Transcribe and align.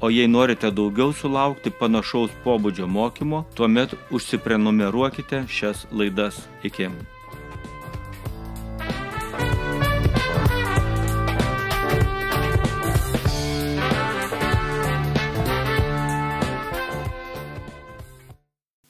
O 0.00 0.08
jei 0.10 0.28
norite 0.28 0.70
daugiau 0.72 1.12
sulaukti 1.12 1.70
panašaus 1.70 2.32
pobūdžio 2.44 2.86
mokymo, 2.88 3.44
tuomet 3.54 3.92
užsiprenumeruokite 4.10 5.44
šias 5.44 5.84
laidas. 5.92 6.40
Iki. 6.64 6.88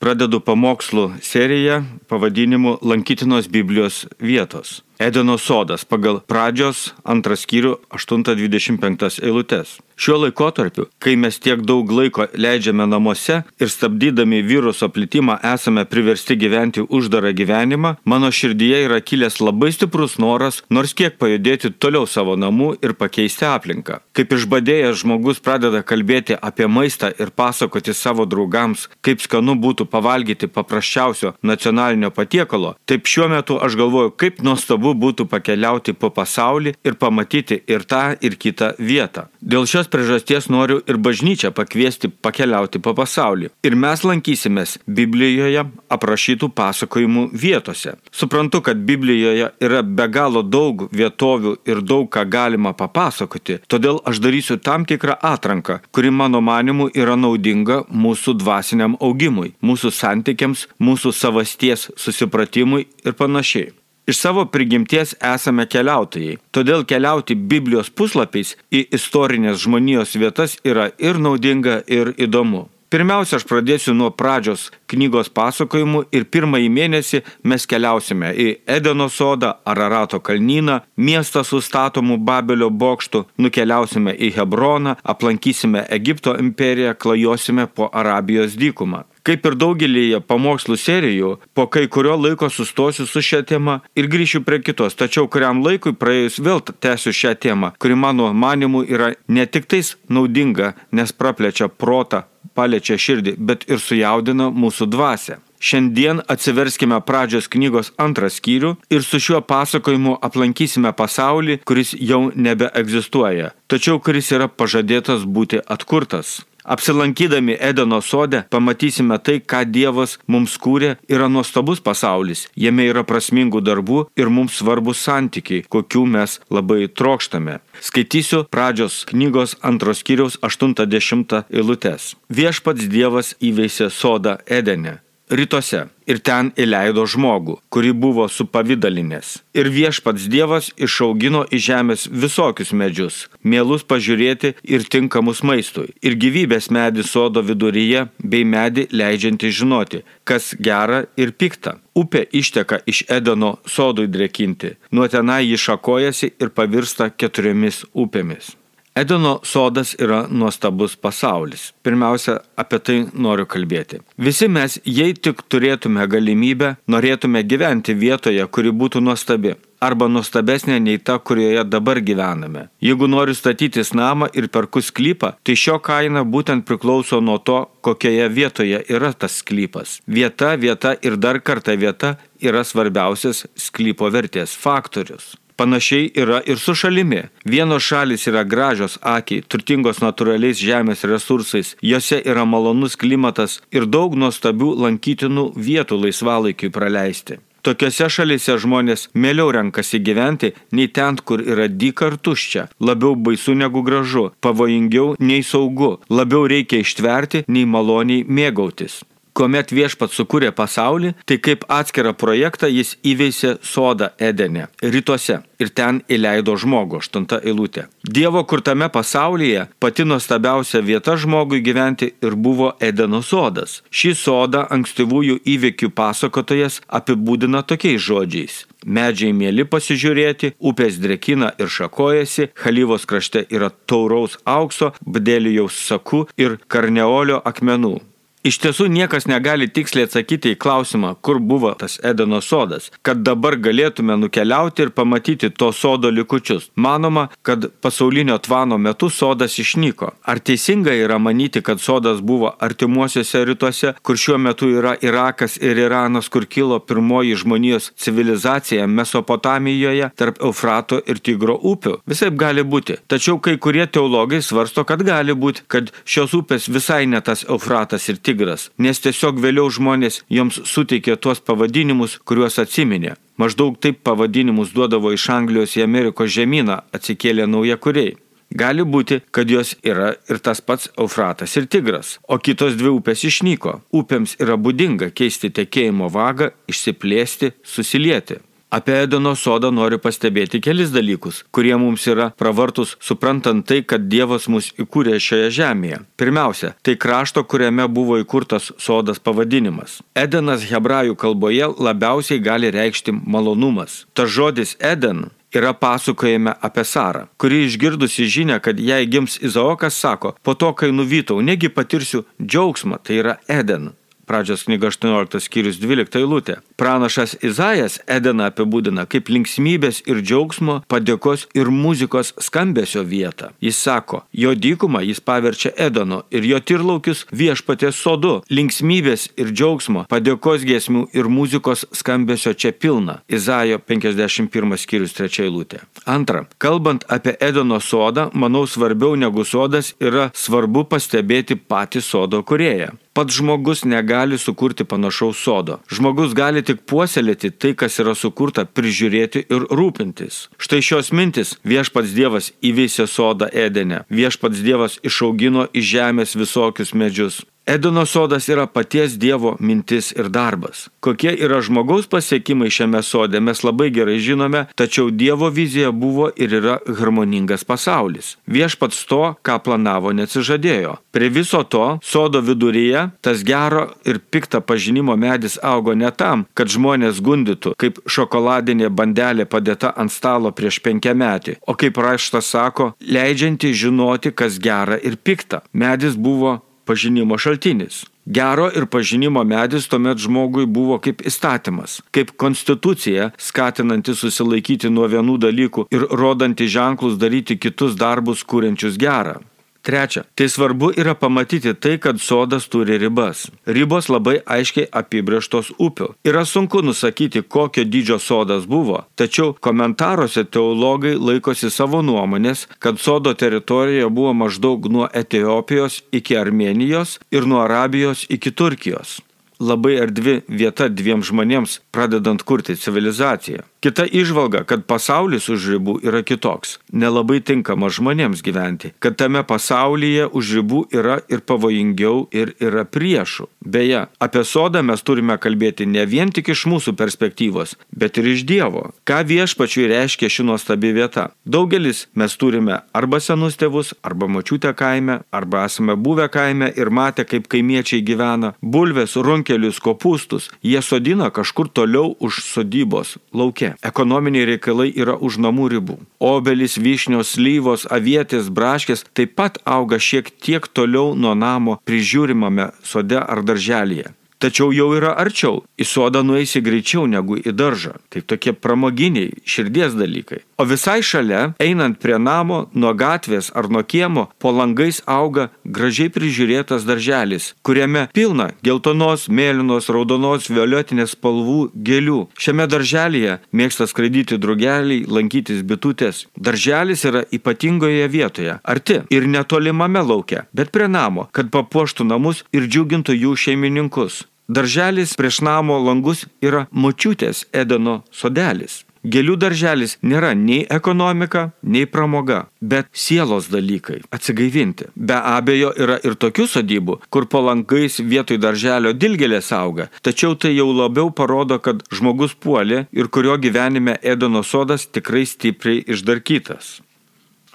Pradedu 0.01 0.39
pamokslų 0.41 1.19
seriją 1.21 1.83
pavadinimu 2.09 2.79
Lankytinos 2.81 3.51
Biblijos 3.53 4.07
vietos. 4.17 4.79
Edeno 4.97 5.37
sodas 5.37 5.85
pagal 5.85 6.23
pradžios 6.25 6.95
antras 7.05 7.43
skyrių 7.45 7.75
8.25 7.99 9.21
eilutes. 9.21 9.77
Šiuo 10.01 10.17
laikotarpiu, 10.17 10.87
kai 10.97 11.13
mes 11.21 11.37
tiek 11.45 11.61
daug 11.69 11.91
laiko 11.93 12.25
leidžiame 12.33 12.87
namuose 12.89 13.35
ir 13.61 13.69
stabdydami 13.69 14.39
viruso 14.49 14.87
plitimą 14.89 15.35
esame 15.51 15.85
priversti 15.91 16.39
gyventi 16.41 16.87
uždarą 16.99 17.35
gyvenimą, 17.37 17.91
mano 18.09 18.31
širdyje 18.33 18.79
yra 18.87 19.03
kilęs 19.05 19.37
labai 19.45 19.69
stiprus 19.77 20.17
noras 20.25 20.63
nors 20.73 20.97
kiek 20.97 21.19
pajudėti 21.21 21.75
toliau 21.77 22.09
savo 22.09 22.39
namų 22.41 22.71
ir 22.81 22.97
pakeisti 22.97 23.45
aplinką. 23.51 23.99
Kaip 24.21 24.35
išbadėjęs 24.37 24.99
žmogus 25.01 25.39
pradeda 25.41 25.79
kalbėti 25.81 26.35
apie 26.37 26.67
maistą 26.69 27.09
ir 27.25 27.31
pasakoti 27.33 27.95
savo 27.97 28.27
draugams, 28.29 28.83
kaip 29.01 29.23
skanu 29.25 29.55
būtų 29.57 29.87
pavalgyti 29.89 30.45
paprasčiausio 30.53 31.31
nacionalinio 31.41 32.11
patiekalo, 32.13 32.75
taip 32.85 33.09
šiuo 33.09 33.31
metu 33.33 33.57
aš 33.57 33.79
galvoju, 33.81 34.13
kaip 34.21 34.43
nuostabu 34.45 34.93
būtų 34.93 35.25
pakeliauti 35.31 35.95
po 35.97 36.11
pasaulį 36.13 36.75
ir 36.85 36.99
pamatyti 37.01 37.63
ir 37.65 37.87
tą, 37.89 38.03
ir 38.21 38.37
kitą 38.37 38.75
vietą. 38.77 39.31
Dėl 39.41 39.65
šios 39.65 39.89
priežasties 39.89 40.51
noriu 40.53 40.83
ir 40.85 41.01
bažnyčią 41.01 41.55
pakviesti 41.57 42.13
pakeliauti 42.13 42.83
po 42.85 42.93
pasaulį. 42.93 43.49
Ir 43.65 43.79
mes 43.87 44.05
lankysimės 44.05 44.77
Biblijoje 44.85 45.65
aprašytų 45.89 46.51
pasakojimų 46.61 47.31
vietose. 47.33 47.97
Suprantu, 48.13 48.61
kad 48.69 48.85
Biblijoje 48.85 49.49
yra 49.65 49.81
be 49.81 50.11
galo 50.13 50.45
daug 50.45 50.91
vietovių 50.93 51.57
ir 51.65 51.81
daug 51.81 52.13
ką 52.13 52.29
galima 52.29 52.77
papasakoti, 52.77 53.63
todėl 53.65 54.05
aš 54.11 54.21
darysiu 54.25 54.59
tam 54.59 54.85
tikrą 54.85 55.15
atranką, 55.33 55.79
kuri 55.95 56.11
mano 56.11 56.41
manimu 56.45 56.89
yra 56.95 57.17
naudinga 57.17 57.83
mūsų 57.91 58.37
dvasiniam 58.43 58.97
augimui, 59.01 59.55
mūsų 59.63 59.93
santykiams, 59.95 60.67
mūsų 60.83 61.15
savasties 61.15 61.91
susipratimui 61.97 62.87
ir 63.05 63.17
panašiai. 63.19 63.71
Iš 64.11 64.19
savo 64.19 64.43
prigimties 64.51 65.13
esame 65.23 65.69
keliautojai, 65.71 66.39
todėl 66.51 66.83
keliauti 66.89 67.37
Biblijos 67.53 67.93
puslapiais 67.95 68.57
į 68.75 68.81
istorinės 68.97 69.61
žmonijos 69.63 70.17
vietas 70.19 70.57
yra 70.67 70.89
ir 70.99 71.21
naudinga, 71.23 71.83
ir 71.87 72.11
įdomu. 72.19 72.67
Pirmiausia, 72.91 73.39
aš 73.39 73.45
pradėsiu 73.47 73.93
nuo 73.95 74.09
pradžios 74.11 74.65
knygos 74.91 75.29
pasakojimų 75.31 76.01
ir 76.11 76.25
pirmąjį 76.35 76.71
mėnesį 76.75 77.21
mes 77.47 77.67
keliausime 77.71 78.33
į 78.35 78.47
Edeno 78.77 79.07
sodą, 79.07 79.53
Ararato 79.63 80.19
kalnyną, 80.19 80.81
miestą 80.99 81.45
su 81.47 81.61
statomu 81.63 82.17
Babelio 82.19 82.67
bokštu, 82.83 83.23
nukeliausime 83.39 84.17
į 84.19 84.33
Hebroną, 84.41 84.97
aplankysime 85.15 85.85
Egipto 85.87 86.35
imperiją, 86.43 86.97
klajosime 86.99 87.69
po 87.71 87.87
Arabijos 87.95 88.59
dykumą. 88.59 89.05
Kaip 89.27 89.45
ir 89.47 89.57
daugelį 89.61 90.05
pamokslų 90.27 90.79
serijų, 90.81 91.35
po 91.55 91.67
kai 91.73 91.87
kurio 91.93 92.17
laiko 92.17 92.49
sustosiu 92.49 93.07
su 93.07 93.23
šią 93.25 93.43
temą 93.51 93.77
ir 93.99 94.09
grįšiu 94.13 94.43
prie 94.47 94.61
kitos, 94.65 94.97
tačiau 94.97 95.29
kuriam 95.29 95.61
laikui 95.65 95.93
praėjus 95.93 96.41
vėl 96.41 96.63
tęsiu 96.63 97.13
šią 97.17 97.35
temą, 97.45 97.73
kuri 97.79 97.99
mano 97.99 98.33
manimu 98.33 98.85
yra 98.89 99.13
ne 99.29 99.47
tik 99.47 99.69
tais 99.69 99.97
naudinga, 100.09 100.75
nes 100.93 101.13
praplečia 101.13 101.69
protą, 101.69 102.25
paliečia 102.55 102.97
širdį, 102.97 103.37
bet 103.39 103.69
ir 103.69 103.81
sujaudina 103.83 104.51
mūsų 104.51 104.89
dvasę. 104.91 105.41
Šiandien 105.61 106.23
atsiverskime 106.33 106.97
pradžios 107.05 107.51
knygos 107.53 107.91
antrą 108.01 108.31
skyrių 108.33 108.71
ir 108.89 109.03
su 109.05 109.21
šiuo 109.21 109.43
pasakojimu 109.45 110.15
aplankysime 110.25 110.95
pasaulį, 110.97 111.59
kuris 111.69 111.93
jau 111.93 112.31
nebeegzistuoja, 112.33 113.53
tačiau 113.69 114.01
kuris 114.01 114.33
yra 114.33 114.49
pažadėtas 114.49 115.29
būti 115.29 115.61
atkurtas. 115.61 116.39
Apsilankydami 116.65 117.57
Edeno 117.61 118.01
sode 118.01 118.43
pamatysime 118.51 119.19
tai, 119.19 119.41
ką 119.41 119.65
Dievas 119.73 120.19
mums 120.27 120.57
kūrė, 120.61 120.95
yra 121.09 121.29
nuostabus 121.33 121.83
pasaulis, 121.85 122.47
jame 122.57 122.87
yra 122.91 123.05
prasmingų 123.07 123.63
darbų 123.65 124.05
ir 124.21 124.33
mums 124.33 124.61
svarbus 124.61 125.03
santykiai, 125.07 125.65
kokių 125.69 126.07
mes 126.17 126.39
labai 126.51 126.89
trokštame. 126.89 127.61
Skaitysiu 127.81 128.45
pradžios 128.53 129.05
knygos 129.11 129.57
antros 129.63 130.05
kiriaus 130.07 130.39
80 130.45 131.45
eilutes. 131.51 132.15
Viešpats 132.29 132.91
Dievas 132.91 133.37
įveisė 133.41 133.91
sodą 133.95 134.39
Edene 134.47 135.01
rytuose 135.31 135.87
ir 136.11 136.19
ten 136.27 136.51
įleido 136.59 137.05
žmogų, 137.07 137.57
kuri 137.71 137.93
buvo 137.95 138.27
supavydalinės. 138.29 139.39
Ir 139.55 139.71
viešpats 139.71 140.27
Dievas 140.31 140.71
išaugino 140.77 141.45
iš 141.55 141.65
žemės 141.71 142.07
visokius 142.11 142.73
medžius, 142.75 143.21
mielus 143.43 143.87
pažiūrėti 143.87 144.55
ir 144.65 144.87
tinkamus 144.91 145.45
maistui, 145.47 145.93
ir 146.03 146.19
gyvybės 146.19 146.71
medį 146.75 147.07
sodo 147.07 147.45
viduryje, 147.47 148.09
bei 148.19 148.45
medį 148.45 148.89
leidžiantį 148.91 149.53
žinoti, 149.61 150.05
kas 150.25 150.55
gera 150.59 151.05
ir 151.17 151.33
pikta. 151.33 151.79
Upė 151.95 152.25
išteka 152.33 152.81
iš 152.91 153.05
Edeno 153.11 153.57
sodui 153.67 154.09
drekinti, 154.09 154.77
nuo 154.95 155.11
tenai 155.11 155.43
jį 155.47 155.59
šakojasi 155.67 156.35
ir 156.39 156.55
pavirsta 156.55 157.11
keturiomis 157.11 157.85
upėmis. 157.95 158.55
Edeno 158.95 159.41
sodas 159.43 159.95
yra 159.99 160.27
nuostabus 160.31 160.97
pasaulis. 160.97 161.73
Pirmiausia, 161.83 162.41
apie 162.59 162.79
tai 162.83 162.97
noriu 163.15 163.47
kalbėti. 163.47 164.01
Visi 164.19 164.49
mes, 164.51 164.81
jei 164.85 165.15
tik 165.15 165.45
turėtume 165.47 166.07
galimybę, 166.11 166.75
norėtume 166.91 167.45
gyventi 167.47 167.95
vietoje, 167.95 168.47
kuri 168.51 168.73
būtų 168.75 169.03
nuostabi. 169.07 169.55
Arba 169.81 170.09
nuostabesnė 170.11 170.81
nei 170.83 170.99
ta, 170.99 171.17
kurioje 171.23 171.63
dabar 171.65 172.01
gyvename. 172.05 172.67
Jeigu 172.83 173.07
noriu 173.09 173.37
statytis 173.39 173.95
namą 173.95 174.27
ir 174.35 174.49
perku 174.53 174.83
sklypą, 174.83 175.37
tai 175.47 175.55
šio 175.57 175.79
kaina 175.79 176.25
būtent 176.27 176.67
priklauso 176.69 177.21
nuo 177.25 177.39
to, 177.39 177.61
kokioje 177.87 178.27
vietoje 178.29 178.83
yra 178.91 179.13
tas 179.15 179.39
sklypas. 179.41 180.01
Vieta, 180.07 180.57
vieta 180.59 180.97
ir 181.01 181.17
dar 181.17 181.39
kartą 181.41 181.79
vieta 181.79 182.17
yra 182.43 182.67
svarbiausias 182.67 183.47
sklypo 183.55 184.11
vertės 184.11 184.59
faktorius. 184.59 185.37
Panašiai 185.61 186.11
yra 186.17 186.39
ir 186.47 186.59
su 186.59 186.75
šalimi. 186.75 187.23
Vienos 187.45 187.83
šalis 187.83 188.23
yra 188.31 188.47
gražios 188.49 188.95
akiai, 189.03 189.43
turtingos 189.45 189.99
natūraliais 190.01 190.57
žemės 190.57 191.05
resursais, 191.05 191.75
jose 191.85 192.17
yra 192.33 192.47
malonus 192.49 192.97
klimatas 192.97 193.59
ir 193.69 193.85
daug 193.85 194.17
nuostabių 194.17 194.71
lankytinų 194.87 195.45
vietų 195.67 195.99
laisvalaikiui 196.07 196.73
praleisti. 196.73 197.37
Tokiose 197.61 198.09
šalise 198.09 198.57
žmonės 198.65 199.11
mieliau 199.13 199.53
renkasi 199.53 200.01
gyventi 200.01 200.55
nei 200.73 200.89
ten, 200.89 201.21
kur 201.21 201.45
yra 201.45 201.69
dyka 201.69 202.09
ir 202.09 202.17
tuščia, 202.17 202.71
labiau 202.81 203.13
baisu 203.13 203.53
negu 203.53 203.85
gražu, 203.85 204.31
pavojingiau 204.41 205.13
nei 205.21 205.45
saugu, 205.45 205.99
labiau 206.09 206.49
reikia 206.49 206.81
ištverti 206.81 207.45
nei 207.53 207.69
maloniai 207.69 208.25
mėgautis 208.25 209.03
kuomet 209.35 209.73
viešpat 209.73 210.15
sukūrė 210.15 210.51
pasaulį, 210.57 211.15
tai 211.27 211.39
kaip 211.43 211.67
atskirą 211.69 212.15
projektą 212.19 212.71
jis 212.71 212.97
įveisė 213.07 213.57
sodą 213.63 214.11
Edene, 214.19 214.69
rytuose 214.83 215.41
ir 215.61 215.71
ten 215.77 216.01
įleido 216.09 216.57
žmogų, 216.61 217.01
aštunta 217.03 217.41
eilutė. 217.45 217.87
Dievo 218.05 218.43
kurtame 218.49 218.89
pasaulyje 218.93 219.67
pati 219.83 220.07
nuostabiausia 220.09 220.81
vieta 220.85 221.17
žmogui 221.21 221.61
gyventi 221.65 222.13
ir 222.25 222.37
buvo 222.37 222.73
Edeno 222.81 223.23
sodas. 223.23 223.81
Šį 223.91 224.15
sodą 224.17 224.65
ankstyvųjų 224.77 225.41
įvykių 225.55 225.93
pasakotojas 225.95 226.81
apibūdina 226.89 227.63
tokiais 227.63 228.01
žodžiais. 228.01 228.65
Medžiai 228.87 229.35
mėly 229.37 229.67
pasižiūrėti, 229.69 230.55
upės 230.59 230.97
drekina 231.03 231.53
ir 231.61 231.69
šakojasi, 231.69 232.51
Halyvos 232.65 233.05
krašte 233.05 233.45
yra 233.53 233.69
tauraus 233.71 234.39
aukso, 234.49 234.95
bdelijaus 235.05 235.77
sakų 235.91 236.25
ir 236.41 236.57
karneolio 236.73 237.43
akmenų. 237.45 237.99
Iš 238.41 238.57
tiesų 238.57 238.87
niekas 238.89 239.27
negali 239.29 239.67
tiksliai 239.69 240.07
atsakyti 240.07 240.55
į 240.55 240.59
klausimą, 240.65 241.11
kur 241.21 241.37
buvo 241.45 241.75
tas 241.77 241.99
Edeno 242.01 242.39
sodas, 242.41 242.87
kad 243.05 243.19
dabar 243.21 243.59
galėtume 243.61 244.15
nukeliauti 244.17 244.87
ir 244.87 244.93
pamatyti 244.97 245.51
to 245.53 245.69
sodo 245.77 246.09
likučius. 246.09 246.71
Manoma, 246.75 247.27
kad 247.45 247.67
pasaulinio 247.85 248.39
tvano 248.41 248.79
metu 248.81 249.11
sodas 249.13 249.59
išnyko. 249.61 250.09
Ar 250.25 250.41
teisinga 250.41 250.95
yra 250.97 251.19
manyti, 251.21 251.61
kad 251.61 251.83
sodas 251.85 252.23
buvo 252.25 252.55
artimuosiuose 252.65 253.43
rytuose, 253.45 253.93
kur 254.01 254.17
šiuo 254.17 254.39
metu 254.41 254.71
yra 254.73 254.95
Irakas 255.05 255.59
ir 255.61 255.77
Iranas, 255.85 256.33
kur 256.33 256.49
kilo 256.49 256.81
pirmoji 256.81 257.37
žmonijos 257.45 257.91
civilizacija 258.01 258.87
Mesopotamijoje 258.87 260.09
tarp 260.17 260.41
Eufrato 260.41 261.03
ir 261.05 261.21
Tigro 261.21 261.59
upių? 261.75 261.99
Visai 262.09 262.33
gali 262.33 262.65
būti. 262.65 262.97
Tačiau 263.05 263.37
kai 263.37 263.59
kurie 263.61 263.85
teologai 263.85 264.41
svarsto, 264.41 264.89
kad 264.89 265.05
gali 265.05 265.37
būti, 265.37 265.69
kad 265.69 265.93
šios 266.09 266.33
upės 266.41 266.73
visai 266.73 267.05
ne 267.05 267.21
tas 267.21 267.45
Eufratas 267.45 268.09
ir 268.09 268.17
Tigras 268.17 268.30
tigras, 268.31 268.71
nes 268.79 269.03
tiesiog 269.03 269.43
vėliau 269.43 269.67
žmonės 269.75 270.23
joms 270.31 270.63
suteikė 270.73 271.19
tuos 271.19 271.43
pavadinimus, 271.43 272.19
kuriuos 272.25 272.63
atsiminė. 272.63 273.17
Maždaug 273.41 273.79
taip 273.83 274.03
pavadinimus 274.07 274.75
duodavo 274.77 275.13
iš 275.17 275.29
Anglijos 275.35 275.77
į 275.79 275.87
Amerikos 275.89 276.31
žemyną 276.39 276.83
atsikėlę 276.95 277.49
nauja 277.51 277.77
kuriai. 277.77 278.17
Gali 278.51 278.83
būti, 278.83 279.21
kad 279.31 279.51
jos 279.51 279.77
yra 279.87 280.17
ir 280.29 280.41
tas 280.43 280.59
pats 280.61 280.89
Eufratas 280.99 281.55
ir 281.57 281.69
Tigras, 281.71 282.17
o 282.27 282.39
kitos 282.39 282.75
dvi 282.75 282.91
upės 282.97 283.23
išnyko. 283.29 283.77
Upėms 283.95 284.35
yra 284.43 284.57
būdinga 284.59 285.13
keisti 285.15 285.53
tekėjimo 285.55 286.11
vagą, 286.11 286.51
išsiplėsti, 286.71 287.53
susilieti. 287.63 288.41
Apie 288.71 289.01
Edeno 289.03 289.33
sodą 289.35 289.73
noriu 289.75 289.99
pastebėti 289.99 290.61
kelis 290.63 290.93
dalykus, 290.95 291.41
kurie 291.51 291.73
mums 291.75 292.05
yra 292.07 292.29
pravartus 292.39 292.93
suprantant 293.03 293.65
tai, 293.67 293.81
kad 293.83 294.05
Dievas 294.13 294.47
mus 294.47 294.69
įkūrė 294.79 295.17
šioje 295.19 295.49
žemėje. 295.57 295.99
Pirmiausia, 296.21 296.71
tai 296.87 296.95
krašto, 296.95 297.43
kuriame 297.43 297.89
buvo 297.91 298.21
įkurtas 298.23 298.71
sodas 298.79 299.19
pavadinimas. 299.19 299.99
Edenas 300.15 300.69
hebrajų 300.71 301.19
kalboje 301.19 301.67
labiausiai 301.83 302.39
gali 302.39 302.71
reikšti 302.71 303.17
malonumas. 303.19 304.05
Tas 304.15 304.31
žodis 304.31 304.77
Eden 304.79 305.27
yra 305.51 305.75
pasakojame 305.75 306.55
apie 306.63 306.85
Sarą, 306.85 307.27
kuri 307.43 307.65
išgirdusi 307.67 308.31
žinę, 308.31 308.61
kad 308.63 308.79
jai 308.79 309.07
gims 309.07 309.41
Izaokas, 309.43 309.99
sako, 309.99 310.37
po 310.43 310.55
to, 310.55 310.71
kai 310.79 310.93
nuvytau, 310.95 311.43
negi 311.43 311.69
patirsiu 311.69 312.23
džiaugsmą, 312.39 313.03
tai 313.03 313.19
yra 313.25 313.41
Eden. 313.49 313.91
Pradžios 314.31 314.63
knyga 314.63 314.87
18 314.87 315.41
skyrius 315.43 315.79
12 315.83 316.21
eilutė. 316.21 316.55
Pranašas 316.79 317.33
Izajas 317.43 317.97
Edeną 318.07 318.45
apibūdina 318.53 319.03
kaip 319.11 319.27
linksmybės 319.27 320.05
ir 320.07 320.21
džiaugsmo, 320.23 320.77
padėkos 320.87 321.49
ir 321.59 321.67
muzikos 321.75 322.31
skambesio 322.39 323.03
vietą. 323.03 323.49
Jis 323.59 323.81
sako, 323.83 324.21
jo 324.31 324.53
dykumą 324.55 325.03
jis 325.09 325.19
paverčia 325.19 325.73
Edenu 325.75 326.21
ir 326.31 326.47
jo 326.47 326.61
tirlaukius 326.63 327.25
viešpatės 327.35 327.99
sodu. 327.99 328.37
Linksmybės 328.55 329.27
ir 329.35 329.51
džiaugsmo, 329.51 330.07
padėkos 330.15 330.63
giesmių 330.63 331.09
ir 331.11 331.27
muzikos 331.27 331.83
skambesio 331.91 332.55
čia 332.55 332.71
pilna. 332.71 333.25
Izajo 333.27 333.83
51 333.83 334.79
skyrius 334.79 335.19
3 335.19 335.43
eilutė. 335.49 335.83
Antra, 336.07 336.47
kalbant 336.63 337.03
apie 337.11 337.35
Edeno 337.43 337.83
sodą, 337.83 338.31
manau 338.31 338.63
svarbiau 338.71 339.19
negu 339.19 339.43
sodas 339.43 339.97
yra 339.99 340.31
svarbu 340.39 340.87
pastebėti 340.95 341.59
patį 341.59 342.07
sodo 342.13 342.45
kurėją. 342.47 342.95
Pats 343.11 343.35
žmogus 343.35 343.81
negali 343.83 344.20
sukurti 344.39 344.85
panašaus 344.85 345.39
sodo. 345.45 345.79
Žmogus 345.93 346.35
gali 346.35 346.63
tik 346.67 346.83
puoselėti 346.91 347.51
tai, 347.51 347.75
kas 347.79 348.01
yra 348.03 348.15
sukurta, 348.19 348.67
prižiūrėti 348.67 349.45
ir 349.49 349.69
rūpintis. 349.71 350.49
Štai 350.61 350.83
šios 350.85 351.13
mintis 351.17 351.57
viešpats 351.65 352.13
Dievas 352.17 352.53
įveisė 352.61 353.07
sodą 353.09 353.49
Edenę. 353.53 354.05
Viešpats 354.11 354.61
Dievas 354.67 354.99
išaugino 355.07 355.69
iš 355.73 355.95
žemės 355.95 356.37
visokius 356.37 356.95
medžius. 356.95 357.43
Edeno 357.71 358.07
sodas 358.07 358.49
yra 358.49 358.67
paties 358.67 359.13
Dievo 359.19 359.57
mintis 359.61 360.09
ir 360.19 360.27
darbas. 360.29 360.89
Kokie 361.01 361.31
yra 361.39 361.61
žmogaus 361.63 362.09
pasiekimai 362.11 362.67
šiame 362.71 362.99
sode 363.07 363.39
mes 363.41 363.61
labai 363.63 363.93
gerai 363.95 364.17
žinome, 364.19 364.65
tačiau 364.75 365.11
Dievo 365.11 365.47
vizija 365.55 365.93
buvo 365.95 366.33
ir 366.37 366.57
yra 366.59 366.81
harmoningas 366.99 367.63
pasaulis. 367.65 368.33
Viešpats 368.51 369.05
to, 369.07 369.21
ką 369.47 369.59
planavo, 369.63 370.11
neatsižadėjo. 370.19 370.97
Prie 371.15 371.29
viso 371.31 371.61
to, 371.63 371.85
sodo 372.03 372.41
viduryje, 372.43 373.05
tas 373.23 373.45
gero 373.47 373.85
ir 374.03 374.19
piktą 374.19 374.59
pažinimo 374.67 375.15
medis 375.15 375.55
augo 375.63 375.95
ne 375.95 376.11
tam, 376.11 376.43
kad 376.59 376.73
žmonės 376.75 377.21
gundytų, 377.23 377.77
kaip 377.79 378.01
šokoladinė 378.03 378.91
bandelė 378.91 379.47
padėta 379.47 379.93
ant 379.95 380.11
stalo 380.11 380.51
prieš 380.51 380.81
penkiametį, 380.83 381.61
o 381.71 381.77
kaip 381.79 382.03
raštas 382.03 382.51
sako, 382.51 382.91
leidžianti 382.99 383.71
žinoti, 383.85 384.35
kas 384.35 384.59
gera 384.59 384.99
ir 384.99 385.15
pikta. 385.23 385.63
Medis 385.71 386.19
buvo 386.19 386.57
pažinimo 386.85 387.39
šaltinis. 387.39 388.05
Gero 388.27 388.69
ir 388.77 388.87
pažinimo 388.87 389.43
medis 389.45 389.89
tuomet 389.91 390.21
žmogui 390.23 390.67
buvo 390.67 390.99
kaip 391.03 391.23
įstatymas, 391.27 391.99
kaip 392.15 392.35
konstitucija, 392.39 393.31
skatinanti 393.41 394.15
susilaikyti 394.15 394.91
nuo 394.93 395.09
vienų 395.11 395.39
dalykų 395.47 395.87
ir 395.91 396.07
rodanti 396.23 396.69
ženklus 396.71 397.19
daryti 397.19 397.59
kitus 397.59 397.97
darbus, 397.99 398.45
kuriančius 398.45 399.01
gerą. 399.01 399.41
Trečia, 399.83 400.23
tai 400.35 400.49
svarbu 400.49 400.91
yra 401.01 401.15
pamatyti 401.15 401.73
tai, 401.75 401.99
kad 401.99 402.21
sodas 402.21 402.69
turi 402.69 402.99
ribas. 402.99 403.47
Ribos 403.67 404.11
labai 404.13 404.37
aiškiai 404.45 404.91
apibrieštos 404.93 405.73
upių. 405.81 406.11
Yra 406.29 406.45
sunku 406.45 406.83
nusakyti, 406.85 407.41
kokio 407.43 407.87
dydžio 407.89 408.19
sodas 408.21 408.69
buvo, 408.69 409.07
tačiau 409.17 409.55
komentaruose 409.57 410.45
teologai 410.45 411.15
laikosi 411.17 411.73
savo 411.73 412.03
nuomonės, 412.05 412.67
kad 412.79 413.01
sodo 413.01 413.33
teritorija 413.33 414.13
buvo 414.13 414.37
maždaug 414.37 414.91
nuo 414.93 415.09
Etiopijos 415.15 416.03
iki 416.13 416.37
Armenijos 416.37 417.17
ir 417.33 417.49
nuo 417.49 417.65
Arabijos 417.65 418.27
iki 418.29 418.53
Turkijos 418.53 419.21
labai 419.61 419.99
erdvi 420.01 420.41
vieta 420.49 420.89
dviem 420.89 421.23
žmonėms 421.25 421.79
pradedant 421.91 422.43
kurti 422.43 422.77
civilizaciją. 422.77 423.63
Kita 423.81 424.05
išvalga, 424.05 424.61
kad 424.69 424.83
pasaulis 424.85 425.49
už 425.49 425.71
ribų 425.73 425.95
yra 426.05 426.21
kitoks, 426.21 426.75
nelabai 426.93 427.39
tinkama 427.41 427.89
žmonėms 427.89 428.43
gyventi, 428.45 428.91
kad 429.01 429.17
tame 429.17 429.41
pasaulyje 429.41 430.27
už 430.37 430.51
ribų 430.59 430.81
yra 430.93 431.23
ir 431.33 431.41
pavojingiau 431.41 432.27
ir 432.29 432.53
yra 432.61 432.85
priešų. 432.85 433.49
Beje, 433.65 434.03
apie 434.21 434.43
sodą 434.45 434.83
mes 434.85 435.01
turime 435.01 435.39
kalbėti 435.41 435.87
ne 435.89 436.05
vien 436.05 436.29
tik 436.29 436.53
iš 436.53 436.67
mūsų 436.69 436.93
perspektyvos, 437.01 437.79
bet 437.97 438.21
ir 438.21 438.29
iš 438.35 438.45
Dievo. 438.51 438.91
Ką 439.09 439.23
viešpačiui 439.31 439.89
reiškia 439.89 440.29
ši 440.29 440.45
nuostabi 440.51 440.93
vieta? 440.93 441.31
Daugelis 441.49 442.07
mes 442.13 442.37
turime 442.37 442.83
arba 442.93 443.21
senus 443.25 443.57
tėvus, 443.57 443.95
arba 444.05 444.29
mačiutę 444.29 444.75
kaime, 444.77 445.23
arba 445.33 445.65
esame 445.71 445.97
buvę 445.97 446.29
kaime 446.29 446.69
ir 446.77 446.93
matę, 446.93 447.25
kaip 447.25 447.49
kaimiečiai 447.49 448.05
gyvena. 448.05 448.53
Bulvės, 448.61 449.17
runkelius, 449.17 449.81
kopūstus 449.81 450.51
jie 450.61 450.85
sodina 450.85 451.31
kažkur 451.33 451.73
toliau 451.73 451.81
už 452.21 452.43
sodybos 452.45 453.17
laukia 453.33 453.71
ne. 453.71 453.81
Ekonominiai 453.83 454.47
reikalai 454.55 454.91
yra 454.95 455.17
už 455.17 455.41
namų 455.43 455.69
ribų. 455.75 455.99
Obelis, 456.21 456.79
vyšnios, 456.79 457.35
slyvos, 457.37 457.87
avietės, 457.91 458.51
braškės 458.53 459.05
taip 459.15 459.37
pat 459.39 459.59
auga 459.65 459.99
šiek 459.99 460.31
tiek 460.31 460.67
toliau 460.67 461.15
nuo 461.15 461.35
namo 461.35 461.79
prižiūrimame 461.87 462.71
sode 462.83 463.21
ar 463.21 463.45
darželėje 463.47 464.15
tačiau 464.41 464.73
jau 464.75 464.91
yra 464.97 465.15
arčiau. 465.21 465.63
Į 465.81 465.87
sodą 465.87 466.23
nueisi 466.27 466.63
greičiau 466.65 467.07
negu 467.11 467.39
į 467.39 467.53
daržą. 467.57 467.97
Tai 468.11 468.23
tokie 468.25 468.53
pramoginiai, 468.57 469.37
širdies 469.45 469.97
dalykai. 469.99 470.43
O 470.61 470.67
visai 470.69 471.01
šalia, 471.05 471.55
einant 471.63 472.01
prie 472.01 472.19
namo, 472.21 472.67
nuo 472.75 472.93
gatvės 472.97 473.51
ar 473.57 473.71
nuo 473.73 473.83
kiemo, 473.85 474.29
po 474.41 474.53
langais 474.53 475.01
auga 475.09 475.49
gražiai 475.65 476.13
prižiūrėtas 476.13 476.85
darželis, 476.89 477.55
kuriame 477.65 478.07
pilna 478.17 478.51
geltonos, 478.67 479.29
mėlynos, 479.29 479.89
raudonos, 479.93 480.51
violetinės 480.53 481.15
spalvų 481.17 481.71
gėlių. 481.75 482.21
Šiame 482.41 482.69
darželyje 482.71 483.39
mėgsta 483.57 483.89
skraidyti 483.91 484.41
drugeliai, 484.41 485.07
lankytis 485.09 485.63
bitutės. 485.65 486.27
Darželis 486.37 487.07
yra 487.09 487.25
ypatingoje 487.33 488.09
vietoje, 488.13 488.59
arti 488.65 489.01
ir 489.11 489.29
netolimame 489.29 490.05
laukia, 490.05 490.47
bet 490.53 490.73
prie 490.75 490.89
namo, 490.89 491.29
kad 491.33 491.53
papuoštų 491.55 492.09
namus 492.09 492.45
ir 492.53 492.69
džiugintų 492.69 493.17
jų 493.17 493.37
šeimininkus. 493.45 494.25
Darželis 494.51 495.13
prieš 495.15 495.37
namo 495.47 495.77
langus 495.79 496.25
yra 496.43 496.65
močiutės 496.75 497.45
Edeno 497.55 498.01
sodelis. 498.11 498.81
Gėlių 499.07 499.37
darželis 499.39 499.95
nėra 500.03 500.33
nei 500.35 500.65
ekonomika, 500.77 501.45
nei 501.63 501.87
pramoga, 501.87 502.41
bet 502.61 502.91
sielos 502.93 503.47
dalykai- 503.53 504.01
atsigaivinti. 504.17 504.91
Be 504.97 505.15
abejo 505.15 505.71
yra 505.85 506.01
ir 506.03 506.19
tokių 506.25 506.49
sodybų, 506.57 506.99
kur 507.11 507.27
po 507.27 507.41
lankais 507.47 508.01
vietoj 508.03 508.43
darželio 508.43 508.93
dilgelės 508.93 509.53
auga, 509.53 509.89
tačiau 510.03 510.35
tai 510.35 510.53
jau 510.57 510.69
labiau 510.73 511.15
parodo, 511.15 511.63
kad 511.63 511.89
žmogus 511.89 512.35
puolė 512.35 512.89
ir 512.93 513.07
kurio 513.07 513.39
gyvenime 513.39 513.99
Edono 514.03 514.43
sodas 514.43 514.87
tikrai 514.87 515.25
stipriai 515.27 515.85
išdarkytas. 515.87 516.81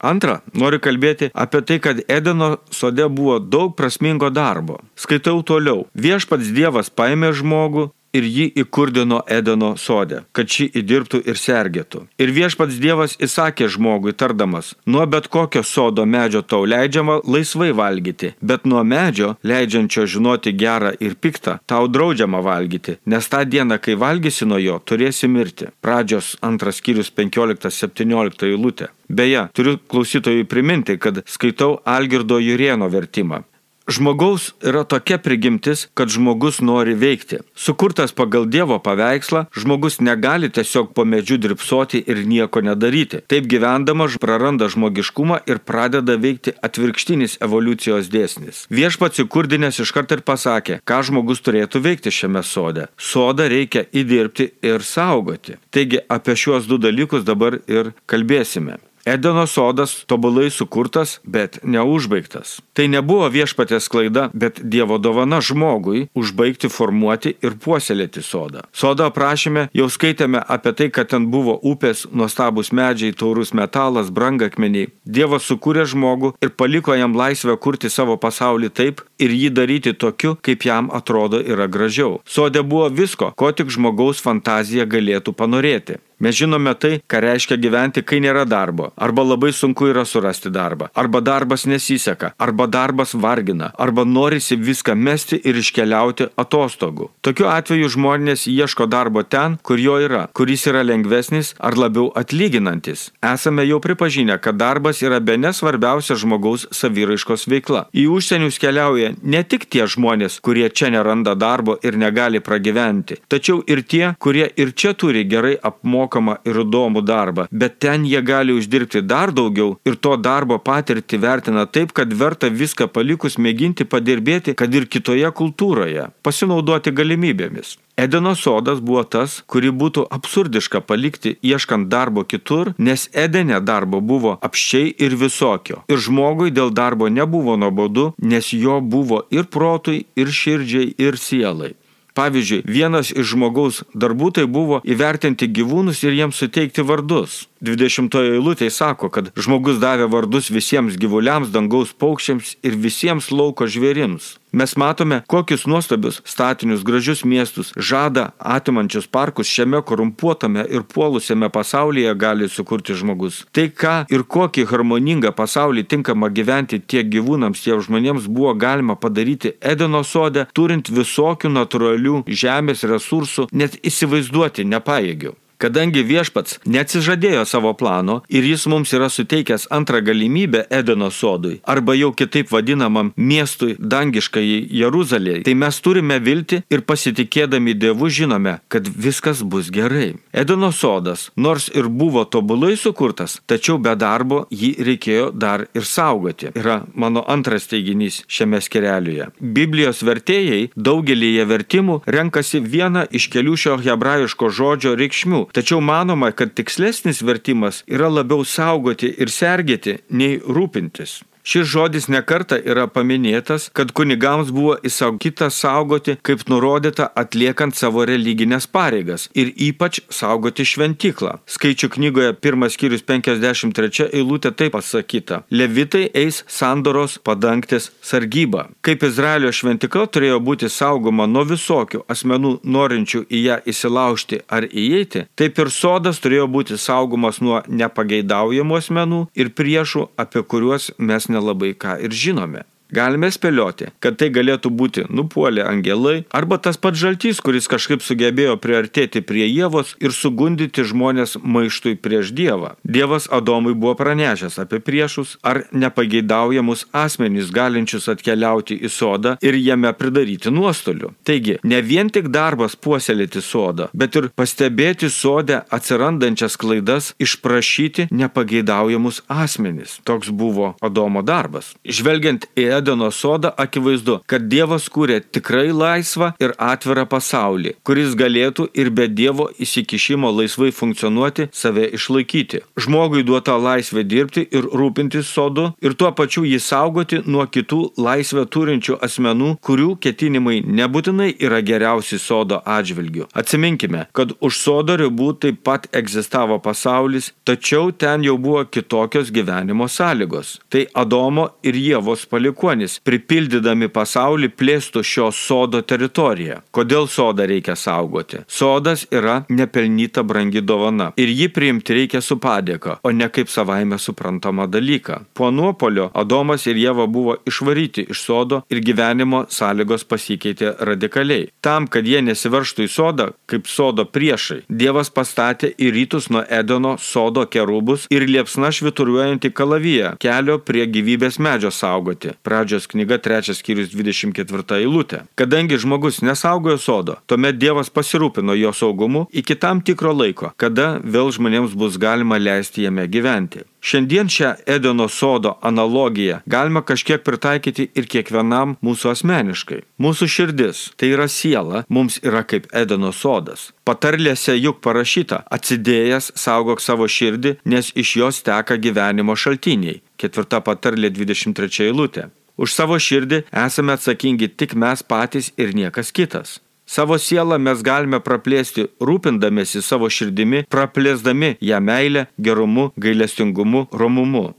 Antra, 0.05 0.39
noriu 0.53 0.77
kalbėti 0.83 1.31
apie 1.33 1.63
tai, 1.65 1.79
kad 1.81 2.01
Edeno 2.05 2.55
sode 2.69 3.07
buvo 3.09 3.39
daug 3.39 3.73
prasmingo 3.79 4.29
darbo. 4.29 4.79
Skaitau 4.99 5.41
toliau. 5.41 5.87
Viešpats 5.97 6.51
Dievas 6.53 6.91
paėmė 6.93 7.31
žmogų 7.33 7.89
ir 8.15 8.27
jį 8.37 8.47
įkurdino 8.63 9.21
Edeno 9.37 9.73
sode, 9.79 10.23
kad 10.35 10.49
šį 10.51 10.69
įdirbtų 10.81 11.21
ir 11.29 11.39
sergėtų. 11.39 12.05
Ir 12.21 12.33
viešpats 12.35 12.79
Dievas 12.81 13.15
įsakė 13.27 13.67
žmogui 13.71 14.15
tardamas, 14.17 14.73
nuo 14.85 15.05
bet 15.09 15.29
kokio 15.33 15.63
sodo 15.63 16.05
medžio 16.05 16.41
tau 16.41 16.63
leidžiama 16.65 17.19
laisvai 17.27 17.71
valgyti, 17.75 18.33
bet 18.41 18.65
nuo 18.69 18.83
medžio, 18.83 19.35
leidžiančio 19.43 20.05
žinoti 20.15 20.55
gerą 20.55 20.93
ir 20.99 21.17
piktą, 21.19 21.57
tau 21.69 21.89
draudžiama 21.91 22.43
valgyti, 22.45 22.99
nes 23.05 23.31
tą 23.31 23.43
dieną, 23.45 23.79
kai 23.83 23.97
valgysi 23.99 24.47
nuo 24.49 24.61
jo, 24.61 24.79
turėsi 24.79 25.29
mirti. 25.31 25.71
Pradžios 25.85 26.35
antras 26.45 26.79
skyrius 26.81 27.11
15-17 27.15 28.47
eilutė. 28.51 28.91
Beje, 29.09 29.47
turiu 29.53 29.77
klausytojui 29.77 30.47
priminti, 30.49 30.97
kad 30.97 31.21
skaitau 31.29 31.79
Algirdo 31.85 32.39
Jurieno 32.41 32.89
vertimą. 32.89 33.43
Žmogaus 33.85 34.55
yra 34.65 34.81
tokia 34.83 35.19
prigimtis, 35.21 35.83
kad 35.93 36.09
žmogus 36.09 36.57
nori 36.61 36.95
veikti. 36.97 37.37
Sukurtas 37.53 38.15
pagal 38.17 38.47
Dievo 38.49 38.79
paveikslą, 38.81 39.43
žmogus 39.53 39.99
negali 40.01 40.49
tiesiog 40.49 40.89
po 40.97 41.05
medžiu 41.05 41.37
dripsoti 41.37 42.01
ir 42.01 42.23
nieko 42.25 42.63
nedaryti. 42.65 43.21
Taip 43.29 43.45
gyvendamas 43.51 44.17
praranda 44.17 44.71
žmogiškumą 44.73 45.37
ir 45.45 45.61
pradeda 45.61 46.15
veikti 46.17 46.55
atvirkštinis 46.65 47.37
evoliucijos 47.45 48.09
dėsnis. 48.09 48.63
Viešpats 48.73 49.21
įkurdinės 49.21 49.77
iškart 49.85 50.17
ir 50.17 50.25
pasakė, 50.25 50.79
ką 50.81 50.99
žmogus 51.05 51.45
turėtų 51.45 51.83
veikti 51.85 52.09
šiame 52.09 52.41
sode. 52.41 52.89
Sodą 52.97 53.45
reikia 53.53 53.85
įdirbti 53.93 54.49
ir 54.65 54.81
saugoti. 54.81 55.59
Taigi 55.69 56.01
apie 56.09 56.33
šiuos 56.33 56.65
du 56.65 56.81
dalykus 56.81 57.21
dabar 57.21 57.61
ir 57.69 57.93
kalbėsime. 58.09 58.81
Edeno 59.05 59.47
sodas 59.47 60.03
tobulai 60.07 60.49
sukurtas, 60.49 61.19
bet 61.23 61.59
neužbaigtas. 61.63 62.55
Tai 62.73 62.87
nebuvo 62.89 63.27
viešpatės 63.29 63.85
klaida, 63.93 64.31
bet 64.33 64.57
Dievo 64.65 64.97
dovana 64.97 65.37
žmogui 65.45 66.07
užbaigti 66.17 66.71
formuoti 66.73 67.35
ir 67.45 67.53
puoselėti 67.61 68.23
sodą. 68.25 68.63
Sodo 68.73 69.05
aprašyme 69.05 69.67
jau 69.77 69.85
skaitėme 69.93 70.41
apie 70.41 70.73
tai, 70.73 70.87
kad 70.89 71.11
ten 71.13 71.27
buvo 71.29 71.53
upės, 71.61 72.07
nuostabus 72.09 72.73
medžiai, 72.73 73.13
taurus 73.13 73.53
metalas, 73.53 74.09
brangakmeniai. 74.09 74.89
Dievas 75.05 75.45
sukūrė 75.51 75.85
žmogų 75.93 76.33
ir 76.41 76.55
paliko 76.57 76.97
jam 76.97 77.13
laisvę 77.13 77.59
kurti 77.61 77.93
savo 77.93 78.17
pasaulį 78.17 78.73
taip 78.73 79.05
ir 79.21 79.29
jį 79.29 79.53
daryti 79.53 79.93
tokiu, 79.93 80.33
kaip 80.41 80.65
jam 80.65 80.89
atrodo 80.89 81.43
yra 81.45 81.69
gražiau. 81.69 82.23
Sode 82.25 82.65
buvo 82.65 82.89
visko, 82.89 83.35
ko 83.37 83.53
tik 83.53 83.69
žmogaus 83.69 84.25
fantazija 84.25 84.89
galėtų 84.89 85.37
panorėti. 85.37 86.01
Mes 86.19 86.35
žinome 86.35 86.71
tai, 86.79 87.01
ką 87.11 87.19
reiškia 87.19 87.57
gyventi, 87.59 88.01
kai 88.01 88.21
nėra 88.23 88.45
darbo. 88.47 88.91
Arba 88.95 89.23
labai 89.27 89.51
sunku 89.53 89.89
yra 89.91 90.05
surasti 90.07 90.49
darbą. 90.49 90.87
Arba 90.95 91.19
darbas 91.19 91.65
nesiseka. 91.67 92.31
Arba 92.39 92.67
darbas 92.71 93.11
vargina. 93.13 93.71
Arba 93.77 94.05
norisi 94.07 94.55
viską 94.55 94.95
mesti 94.95 95.39
ir 95.43 95.59
iškeliauti 95.59 96.29
atostogų. 96.39 97.09
Tokiu 97.21 97.49
atveju 97.51 97.89
žmonės 97.97 98.45
ieško 98.47 98.87
darbo 98.87 99.25
ten, 99.27 99.57
kur 99.61 99.81
jo 99.81 99.97
yra, 99.99 100.29
kuris 100.33 100.63
yra 100.71 100.85
lengvesnis 100.87 101.51
ar 101.59 101.75
labiau 101.75 102.07
atlyginantis. 102.15 103.09
Esame 103.33 103.67
jau 103.67 103.81
pripažinę, 103.83 104.39
kad 104.39 104.55
darbas 104.55 105.03
yra 105.03 105.19
be 105.19 105.35
nesvarbiausia 105.35 106.15
žmogaus 106.15 106.67
saviraiškos 106.71 107.47
veikla. 107.51 107.85
Į 107.91 108.07
užsienius 108.15 108.61
keliauja 108.63 109.11
ne 109.21 109.43
tik 109.43 109.67
tie 109.67 109.83
žmonės, 109.83 110.39
kurie 110.39 110.69
čia 110.71 110.93
neranda 110.95 111.35
darbo 111.35 111.75
ir 111.83 111.99
negali 111.99 112.39
pragyventi, 112.39 113.19
tačiau 113.27 113.59
ir 113.67 113.83
tie, 113.83 114.13
kurie 114.19 114.47
ir 114.55 114.71
čia 114.71 114.95
turi 114.95 115.27
gerai 115.27 115.57
apmokyti 115.59 116.04
mokamą 116.05 116.37
ir 116.45 116.61
įdomų 116.63 117.01
darbą, 117.05 117.47
bet 117.51 117.79
ten 117.79 118.05
jie 118.05 118.21
gali 118.21 118.53
uždirbti 118.53 119.01
dar 119.01 119.33
daugiau 119.33 119.77
ir 119.85 119.95
to 119.95 120.15
darbo 120.17 120.57
patirtį 120.59 121.21
vertina 121.21 121.65
taip, 121.65 121.93
kad 121.93 122.13
verta 122.13 122.49
viską 122.49 122.87
palikus 122.87 123.37
mėginti 123.37 123.85
padirbėti, 123.85 124.55
kad 124.55 124.73
ir 124.73 124.85
kitoje 124.85 125.31
kultūroje, 125.31 126.11
pasinaudoti 126.23 126.91
galimybėmis. 126.91 127.77
Edeno 127.97 128.33
sodas 128.35 128.81
buvo 128.83 129.05
tas, 129.07 129.37
kurį 129.47 129.69
būtų 129.81 130.01
absurdiška 130.17 130.81
palikti 130.83 131.37
ieškant 131.39 131.87
darbo 131.87 132.25
kitur, 132.27 132.73
nes 132.77 133.07
Edene 133.13 133.61
darbo 133.63 134.01
buvo 134.01 134.35
apščiai 134.43 134.91
ir 134.99 135.15
visokio. 135.15 135.79
Ir 135.87 136.03
žmogui 136.03 136.51
dėl 136.51 136.73
darbo 136.75 137.07
nebuvo 137.07 137.55
nuobodu, 137.55 138.11
nes 138.19 138.51
jo 138.51 138.81
buvo 138.81 139.23
ir 139.31 139.47
protui, 139.47 140.03
ir 140.19 140.27
širdžiai, 140.41 140.91
ir 140.99 141.15
sielai. 141.15 141.71
Pavyzdžiui, 142.15 142.63
vienas 142.63 143.09
iš 143.11 143.33
žmogaus 143.33 143.81
darbų 143.91 144.29
tai 144.37 144.45
buvo 144.47 144.79
įvertinti 144.87 145.49
gyvūnus 145.51 145.99
ir 146.05 146.15
jiems 146.15 146.39
suteikti 146.39 146.85
vardus. 146.87 147.41
20 147.65 148.15
eilutė 148.21 148.69
sako, 148.71 149.09
kad 149.11 149.33
žmogus 149.35 149.81
davė 149.83 150.07
vardus 150.13 150.47
visiems 150.53 150.95
gyvuliams, 151.01 151.51
dangaus 151.51 151.91
paukščiams 151.91 152.55
ir 152.63 152.79
visiems 152.79 153.31
lauko 153.35 153.67
žvėrims. 153.67 154.37
Mes 154.55 154.75
matome, 154.75 155.21
kokius 155.27 155.65
nuostabius 155.67 156.21
statinius 156.23 156.83
gražius 156.83 157.25
miestus 157.25 157.73
žada 157.75 158.29
atimančius 158.39 159.07
parkus 159.07 159.49
šiame 159.51 159.81
korumpuotame 159.81 160.63
ir 160.69 160.85
puolusiame 160.93 161.49
pasaulyje 161.49 162.13
gali 162.15 162.47
sukurti 162.49 162.95
žmogus. 162.95 163.41
Tai 163.51 163.67
ką 163.81 163.97
ir 164.15 164.23
kokį 164.23 164.63
harmoningą 164.71 165.33
pasaulį 165.35 165.83
tinkama 165.91 166.31
gyventi 166.31 166.79
tiek 166.79 167.11
gyvūnams, 167.11 167.67
tiek 167.67 167.83
žmonėms 167.83 168.31
buvo 168.31 168.55
galima 168.55 168.95
padaryti 168.95 169.57
Edeno 169.59 170.05
sode, 170.07 170.47
turint 170.55 170.87
visokių 170.87 171.51
natūralių 171.51 172.23
žemės 172.27 172.87
resursų, 172.87 173.49
net 173.51 173.75
įsivaizduoti 173.83 174.63
nepaėgiau. 174.71 175.35
Kadangi 175.65 176.03
viešpats 176.05 176.59
neatsižadėjo 176.69 177.41
savo 177.49 177.71
plano 177.73 178.19
ir 178.29 178.45
jis 178.45 178.67
mums 178.69 178.91
yra 178.93 179.07
suteikęs 179.09 179.63
antrą 179.73 180.03
galimybę 180.05 180.59
Edeno 180.69 181.07
sodui, 181.09 181.55
arba 181.65 181.95
jau 181.97 182.11
kitaip 182.13 182.51
vadinamam 182.53 183.09
miestui 183.17 183.73
dangiškai 183.79 184.43
Jeruzalėje, 184.69 185.41
tai 185.47 185.55
mes 185.57 185.79
turime 185.81 186.19
vilti 186.21 186.59
ir 186.69 186.83
pasitikėdami 186.85 187.73
Dievu 187.81 188.11
žinome, 188.13 188.59
kad 188.69 188.85
viskas 188.85 189.41
bus 189.41 189.71
gerai. 189.73 190.11
Edeno 190.37 190.69
sodas, 190.69 191.31
nors 191.35 191.65
ir 191.73 191.89
buvo 191.89 192.27
tobulai 192.29 192.75
sukurtas, 192.77 193.39
tačiau 193.49 193.79
be 193.81 193.95
darbo 193.97 194.43
jį 194.53 194.71
reikėjo 194.85 195.31
dar 195.33 195.65
ir 195.73 195.89
saugoti. 195.89 196.53
Yra 196.53 196.83
mano 196.93 197.25
antras 197.25 197.65
teiginys 197.73 198.21
šiame 198.29 198.61
skereliuje. 198.61 199.31
Biblijos 199.41 200.05
vertėjai 200.05 200.69
daugelįje 200.77 201.49
vertimų 201.55 201.97
renkasi 202.05 202.61
vieną 202.61 203.07
iš 203.09 203.31
kelių 203.33 203.57
šio 203.65 203.81
hebrajiško 203.81 204.53
žodžio 204.61 204.93
reikšmių 205.01 205.43
Tačiau 205.55 205.79
manoma, 205.79 206.33
kad 206.35 206.51
tikslesnis 206.51 207.21
vertimas 207.23 207.77
yra 207.87 208.09
labiau 208.11 208.43
saugoti 208.43 209.13
ir 209.23 209.31
sergėti 209.31 210.01
nei 210.11 210.35
rūpintis. 210.43 211.21
Šis 211.45 211.67
žodis 211.69 212.07
nekarta 212.09 212.57
yra 212.57 212.87
paminėtas, 212.89 213.67
kad 213.77 213.91
kunigams 213.93 214.47
buvo 214.49 214.79
įsaugyta 214.89 215.51
saugoti, 215.53 216.15
kaip 216.25 216.41
nurodyta, 216.49 217.05
atliekant 217.21 217.77
savo 217.77 218.01
religinės 218.09 218.65
pareigas 218.65 219.27
ir 219.37 219.51
ypač 219.53 219.99
saugoti 220.09 220.65
šventyklą. 220.65 221.35
Skaičių 221.45 221.91
knygoje 221.93 222.31
1 222.41 222.65
skyrius 222.73 223.05
53 223.05 224.07
eilutė 224.07 224.55
taip 224.57 224.73
pasakyta. 224.73 225.43
Levitai 225.53 226.07
eis 226.17 226.41
sandoros 226.49 227.19
padangtis 227.21 227.91
sargybą. 228.01 228.65
Kaip 228.81 229.05
Izraelio 229.05 229.53
šventikla 229.53 230.07
turėjo 230.09 230.41
būti 230.41 230.71
saugoma 230.73 231.29
nuo 231.29 231.45
visokių 231.45 232.07
asmenų 232.09 232.55
norinčių 232.65 233.23
į 233.29 233.43
ją 233.43 233.59
įsilaužti 233.69 234.41
ar 234.49 234.65
įeiti, 234.65 235.27
taip 235.37 235.61
ir 235.61 235.69
sodas 235.69 236.23
turėjo 236.25 236.49
būti 236.57 236.81
saugomas 236.81 237.37
nuo 237.37 237.61
nepageidaujamų 237.69 238.81
asmenų 238.81 239.23
ir 239.37 239.53
priešų, 239.53 240.09
apie 240.17 240.41
kuriuos 240.41 240.89
mes 240.97 241.29
nelabai 241.35 241.75
ką 241.75 241.99
ir 242.07 242.15
žinome. 242.15 242.63
Galime 242.93 243.31
spėlioti, 243.33 243.89
kad 243.99 244.19
tai 244.21 244.29
galėtų 244.29 244.69
būti 244.69 245.05
nupuolę 245.09 245.63
angelai 245.65 246.19
arba 246.29 246.59
tas 246.61 246.77
pats 246.77 246.99
žaltys, 247.01 247.41
kuris 247.41 247.65
kažkaip 247.71 248.03
sugebėjo 248.05 248.59
priartėti 248.61 249.23
prie 249.25 249.47
Jėvos 249.49 249.95
ir 249.97 250.13
sugundyti 250.13 250.85
žmonės 250.85 251.35
maištui 251.41 251.95
prieš 251.97 252.29
Dievą. 252.37 252.75
Dievas 252.85 253.25
Adomui 253.33 253.73
buvo 253.73 253.95
pranešęs 253.97 254.59
apie 254.61 254.79
priešus 254.85 255.37
ar 255.41 255.63
nepageidaujamus 255.73 256.85
asmenys 256.93 257.49
galinčius 257.55 258.05
atkeliauti 258.13 258.77
į 258.77 258.91
sodą 258.93 259.33
ir 259.41 259.57
jame 259.57 259.89
pridaryti 259.97 260.53
nuostolių. 260.53 261.15
Taigi, 261.25 261.57
ne 261.65 261.81
vien 261.81 262.13
tik 262.13 262.29
darbas 262.29 262.77
puoselėti 262.77 263.41
sodą, 263.41 263.89
bet 263.97 264.15
ir 264.19 264.29
pastebėti 264.37 265.09
sodę 265.09 265.63
atsirandančias 265.73 266.59
klaidas, 266.61 267.13
išprašyti 267.17 268.11
nepageidaujamus 268.13 269.23
asmenys. 269.25 269.97
Toks 270.05 270.29
buvo 270.29 270.75
Adomo 270.85 271.25
darbas. 271.25 271.73
Žvelgiant 271.81 272.45
į 272.53 272.74
Edeno 272.77 273.11
sodą 273.11 273.51
akivaizdu, 273.65 274.19
kad 274.29 274.47
Dievas 274.51 274.87
kūrė 274.91 275.21
tikrai 275.35 275.69
laisvą 275.71 276.31
ir 276.41 276.53
atvirą 276.61 277.05
pasaulį, 277.09 277.75
kuris 277.87 278.15
galėtų 278.19 278.67
ir 278.77 278.91
be 278.97 279.07
Dievo 279.07 279.47
įsikišimo 279.61 280.31
laisvai 280.39 280.71
funkcionuoti, 280.75 281.49
save 281.51 281.87
išlaikyti. 281.97 282.61
Žmogui 282.81 283.23
duota 283.27 283.55
laisvė 283.61 284.03
dirbti 284.03 284.45
ir 284.51 284.67
rūpintis 284.81 285.29
sodu 285.31 285.69
ir 285.81 285.95
tuo 285.99 286.11
pačiu 286.17 286.45
jį 286.47 286.59
saugoti 286.61 287.21
nuo 287.25 287.45
kitų 287.47 287.81
laisvę 288.01 288.45
turinčių 288.51 288.99
asmenų, 289.05 289.55
kurių 289.65 289.95
ketinimai 290.03 290.61
nebūtinai 290.65 291.31
yra 291.47 291.61
geriausi 291.65 292.19
sodo 292.21 292.61
atžvilgių. 292.77 293.29
Atsiminkime, 293.33 294.05
kad 294.15 294.35
už 294.39 294.59
sodo 294.59 294.97
ribų 294.99 295.31
taip 295.43 295.61
pat 295.65 295.87
egzistavo 295.95 296.59
pasaulis, 296.63 297.31
tačiau 297.47 297.91
ten 297.91 298.25
jau 298.25 298.37
buvo 298.41 298.65
kitokios 298.65 299.31
gyvenimo 299.35 299.87
sąlygos. 299.91 300.59
Tai 300.69 300.85
Adomo 300.93 301.49
ir 301.63 301.77
Jėvos 301.79 302.25
palikų 302.29 302.64
palikuonis, 302.65 302.99
pripildydami 303.05 303.89
pasaulį, 303.93 304.49
plėstų 304.57 305.03
šio 305.05 305.29
sodo 305.31 305.81
teritoriją. 305.81 306.61
Kodėl 306.73 307.07
sodą 307.07 307.45
reikia 307.45 307.75
saugoti? 307.75 308.41
Sodas 308.47 309.05
yra 309.11 309.45
nepelnyta 309.49 310.23
brangi 310.23 310.61
dovana 310.61 311.11
ir 311.17 311.29
jį 311.29 311.49
priimti 311.53 311.93
reikia 311.93 312.21
su 312.21 312.37
padėka, 312.37 312.99
o 313.03 313.11
ne 313.11 313.29
kaip 313.29 313.49
savaime 313.49 313.97
suprantama 313.99 314.67
dalyką. 314.67 315.25
Po 315.33 315.51
nuopolio 315.51 316.09
Adomas 316.13 316.65
ir 316.67 316.75
Jėva 316.75 317.07
buvo 317.07 317.37
išvaryti 317.45 318.07
iš 318.09 318.23
sodo 318.25 318.63
ir 318.69 318.81
gyvenimo 318.81 319.45
sąlygos 319.49 320.05
pasikeitė 320.05 320.75
radikaliai. 320.79 321.49
Tam, 321.61 321.87
kad 321.87 322.07
jie 322.07 322.21
nesiverštų 322.25 322.87
į 322.87 322.91
sodą, 322.91 323.29
kaip 323.45 323.67
sodo 323.67 324.05
priešai, 324.05 324.63
Dievas 324.69 325.11
pastatė 325.13 325.71
į 325.77 325.91
rytus 325.93 326.29
nuo 326.33 326.43
Edono 326.49 326.95
sodo 326.97 327.45
kerubus 327.45 328.07
ir 328.09 328.25
liepsna 328.25 328.71
švituriuojantį 328.73 329.53
kalaviją 329.53 330.15
kelio 330.19 330.57
prie 330.59 330.87
gyvybės 330.89 331.39
medžio 331.39 331.71
saugoti. 331.71 332.33
Pradžios 332.55 332.87
knyga 332.87 333.17
3 333.19 333.51
skyrius 333.51 333.89
24 333.91 334.77
eilutė. 334.79 335.17
Kadangi 335.35 335.75
žmogus 335.75 336.21
nesaugojo 336.23 336.79
sodo, 336.79 337.17
tuomet 337.27 337.59
Dievas 337.59 337.91
pasirūpino 337.91 338.55
jo 338.55 338.71
saugumu 338.71 339.25
iki 339.35 339.57
tam 339.59 339.81
tikro 339.83 340.13
laiko, 340.15 340.53
kada 340.55 340.93
vėl 341.03 341.33
žmonėms 341.35 341.75
bus 341.75 341.99
galima 341.99 342.39
leisti 342.39 342.87
jame 342.87 343.09
gyventi. 343.11 343.65
Šiandien 343.85 344.29
šią 344.29 344.53
Edeno 344.65 345.05
sodo 345.07 345.51
analogiją 345.61 346.39
galima 346.45 346.81
kažkiek 346.81 347.21
pritaikyti 347.21 347.83
ir 347.93 348.07
kiekvienam 348.09 348.71
mūsų 348.81 349.11
asmeniškai. 349.11 349.77
Mūsų 350.01 350.27
širdis, 350.35 350.79
tai 350.97 351.11
yra 351.13 351.27
siela, 351.29 351.83
mums 351.89 352.17
yra 352.25 352.41
kaip 352.49 352.65
Edeno 352.73 353.11
sodas. 353.13 353.67
Patarlėse 353.85 354.57
juk 354.57 354.81
parašyta, 354.81 355.43
atsidėjęs 355.57 356.31
saugok 356.33 356.81
savo 356.81 357.05
širdį, 357.05 357.59
nes 357.69 357.93
iš 357.93 358.15
jos 358.23 358.41
teka 358.49 358.79
gyvenimo 358.81 359.37
šaltiniai. 359.37 360.01
Ketvirta 360.17 360.63
patarlė 360.65 361.13
23 361.13 361.85
eilutė. 361.85 362.31
Už 362.57 362.73
savo 362.73 362.97
širdį 362.97 363.43
esame 363.65 363.93
atsakingi 363.99 364.49
tik 364.49 364.73
mes 364.73 365.05
patys 365.05 365.53
ir 365.61 365.77
niekas 365.77 366.09
kitas. 366.15 366.57
Savo 366.85 367.17
sielą 367.17 367.57
mes 367.57 367.81
galime 367.81 368.19
praplėsti 368.21 368.85
rūpindamėsi 369.01 369.81
savo 369.81 370.09
širdimi, 370.09 370.65
praplėsdami 370.69 371.55
ją 371.61 371.79
meilę, 371.81 372.27
gerumu, 372.37 372.91
gailestingumu, 372.97 373.87
romumu. 373.91 374.51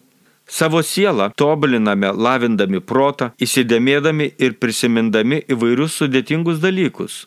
Savo 0.46 0.82
sielą 0.82 1.30
tobuliname 1.34 2.10
lavindami 2.12 2.80
protą, 2.80 3.30
įsidėmėdami 3.42 4.32
ir 4.38 4.58
prisimindami 4.62 5.40
įvairius 5.50 6.02
sudėtingus 6.02 6.60
dalykus. 6.62 7.24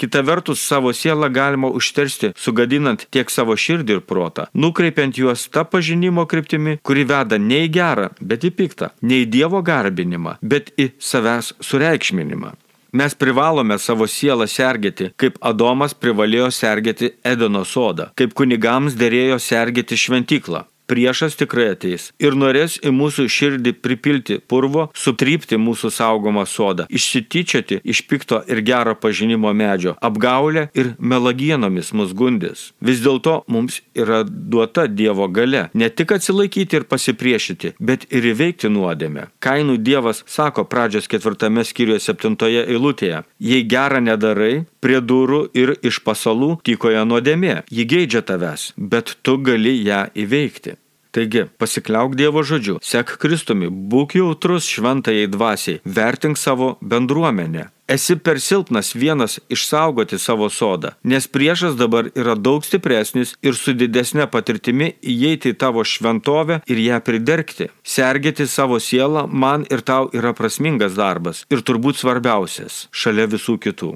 Kita 0.00 0.22
vertus, 0.24 0.62
savo 0.64 0.94
sielą 0.96 1.28
galima 1.28 1.68
užteršti, 1.76 2.32
sugadinant 2.36 3.04
tiek 3.12 3.28
savo 3.28 3.52
širdį 3.52 3.98
ir 3.98 4.00
protą, 4.00 4.46
nukreipiant 4.56 5.20
juos 5.20 5.44
tą 5.52 5.66
pažinimo 5.68 6.24
kryptimi, 6.24 6.78
kuri 6.80 7.04
veda 7.04 7.36
ne 7.36 7.66
į 7.66 7.68
gerą, 7.76 8.08
bet 8.20 8.48
į 8.48 8.54
piktą, 8.56 8.94
ne 9.02 9.20
į 9.24 9.28
Dievo 9.28 9.60
garbinimą, 9.60 10.38
bet 10.40 10.72
į 10.80 10.94
savęs 10.96 11.52
sureikšminimą. 11.60 12.56
Mes 12.92 13.14
privalome 13.14 13.76
savo 13.78 14.08
sielą 14.10 14.48
sergėti, 14.50 15.12
kaip 15.20 15.36
Adomas 15.46 15.92
privalėjo 15.94 16.48
sergėti 16.50 17.12
Edeno 17.22 17.62
sodą, 17.62 18.08
kaip 18.18 18.34
kunigams 18.34 18.96
dėrėjo 18.98 19.38
sergėti 19.38 19.98
šventyklą 20.04 20.64
priešas 20.90 21.38
tikrai 21.38 21.70
ateis 21.74 22.10
ir 22.22 22.34
norės 22.38 22.78
į 22.82 22.90
mūsų 22.94 23.26
širdį 23.30 23.74
pripilti 23.84 24.38
purvo, 24.50 24.88
sutrypti 24.96 25.58
mūsų 25.60 25.92
saugomą 25.94 26.46
sodą, 26.50 26.86
išsityčioti 26.90 27.80
iš 27.84 28.02
pikto 28.10 28.42
ir 28.50 28.62
gero 28.66 28.96
pažinimo 28.98 29.52
medžio, 29.54 29.94
apgaulę 30.02 30.68
ir 30.74 30.94
melagienomis 30.98 31.92
mus 31.94 32.14
gundis. 32.16 32.70
Vis 32.82 33.02
dėlto 33.04 33.40
mums 33.46 33.80
yra 33.94 34.22
duota 34.26 34.86
Dievo 34.90 35.28
gale 35.28 35.68
ne 35.74 35.88
tik 35.88 36.16
atsilaikyti 36.16 36.80
ir 36.80 36.88
pasipriešyti, 36.90 37.74
bet 37.78 38.08
ir 38.10 38.26
įveikti 38.32 38.70
nuodėmę. 38.72 39.28
Kainų 39.44 39.78
Dievas 39.86 40.24
sako 40.26 40.66
pradžios 40.70 41.08
ketvirtame 41.10 41.64
skyriuje 41.66 42.00
septintoje 42.02 42.66
eilutėje, 42.66 43.22
jei 43.38 43.62
gerą 43.68 44.02
nedarai, 44.04 44.64
prie 44.84 45.00
durų 45.00 45.46
ir 45.56 45.76
iš 45.86 46.02
pasalų 46.04 46.56
tykoja 46.66 47.06
nuodėmė, 47.08 47.62
ji 47.70 47.88
geidžia 47.94 48.24
tavęs, 48.26 48.72
bet 48.76 49.16
tu 49.22 49.38
gali 49.38 49.76
ją 49.84 50.06
įveikti. 50.14 50.76
Taigi, 51.10 51.48
pasikliauk 51.58 52.14
Dievo 52.14 52.44
žodžiu, 52.46 52.76
sek 52.86 53.16
Kristumi, 53.18 53.66
būk 53.66 54.14
jautrus 54.14 54.68
šventajai 54.70 55.26
dvasiai, 55.26 55.80
vertink 55.82 56.38
savo 56.38 56.76
bendruomenę. 56.80 57.66
Esi 57.90 58.14
per 58.14 58.38
silpnas 58.38 58.92
vienas 58.94 59.40
išsaugoti 59.50 60.20
savo 60.22 60.46
sodą, 60.54 60.92
nes 61.02 61.26
priešas 61.26 61.74
dabar 61.74 62.12
yra 62.14 62.36
daug 62.38 62.62
stipresnis 62.62 63.32
ir 63.42 63.58
su 63.58 63.74
didesnė 63.74 64.28
patirtimi 64.30 64.92
įeiti 65.02 65.50
į 65.50 65.56
tavo 65.58 65.82
šventovę 65.82 66.60
ir 66.70 66.82
ją 66.84 67.00
pridergti. 67.02 67.66
Sergėti 67.82 68.46
savo 68.46 68.78
sielą 68.78 69.26
man 69.26 69.66
ir 69.74 69.82
tau 69.82 70.06
yra 70.14 70.30
prasmingas 70.38 70.94
darbas 70.94 71.42
ir 71.50 71.66
turbūt 71.66 71.98
svarbiausias 71.98 72.84
šalia 72.94 73.26
visų 73.34 73.58
kitų. 73.66 73.90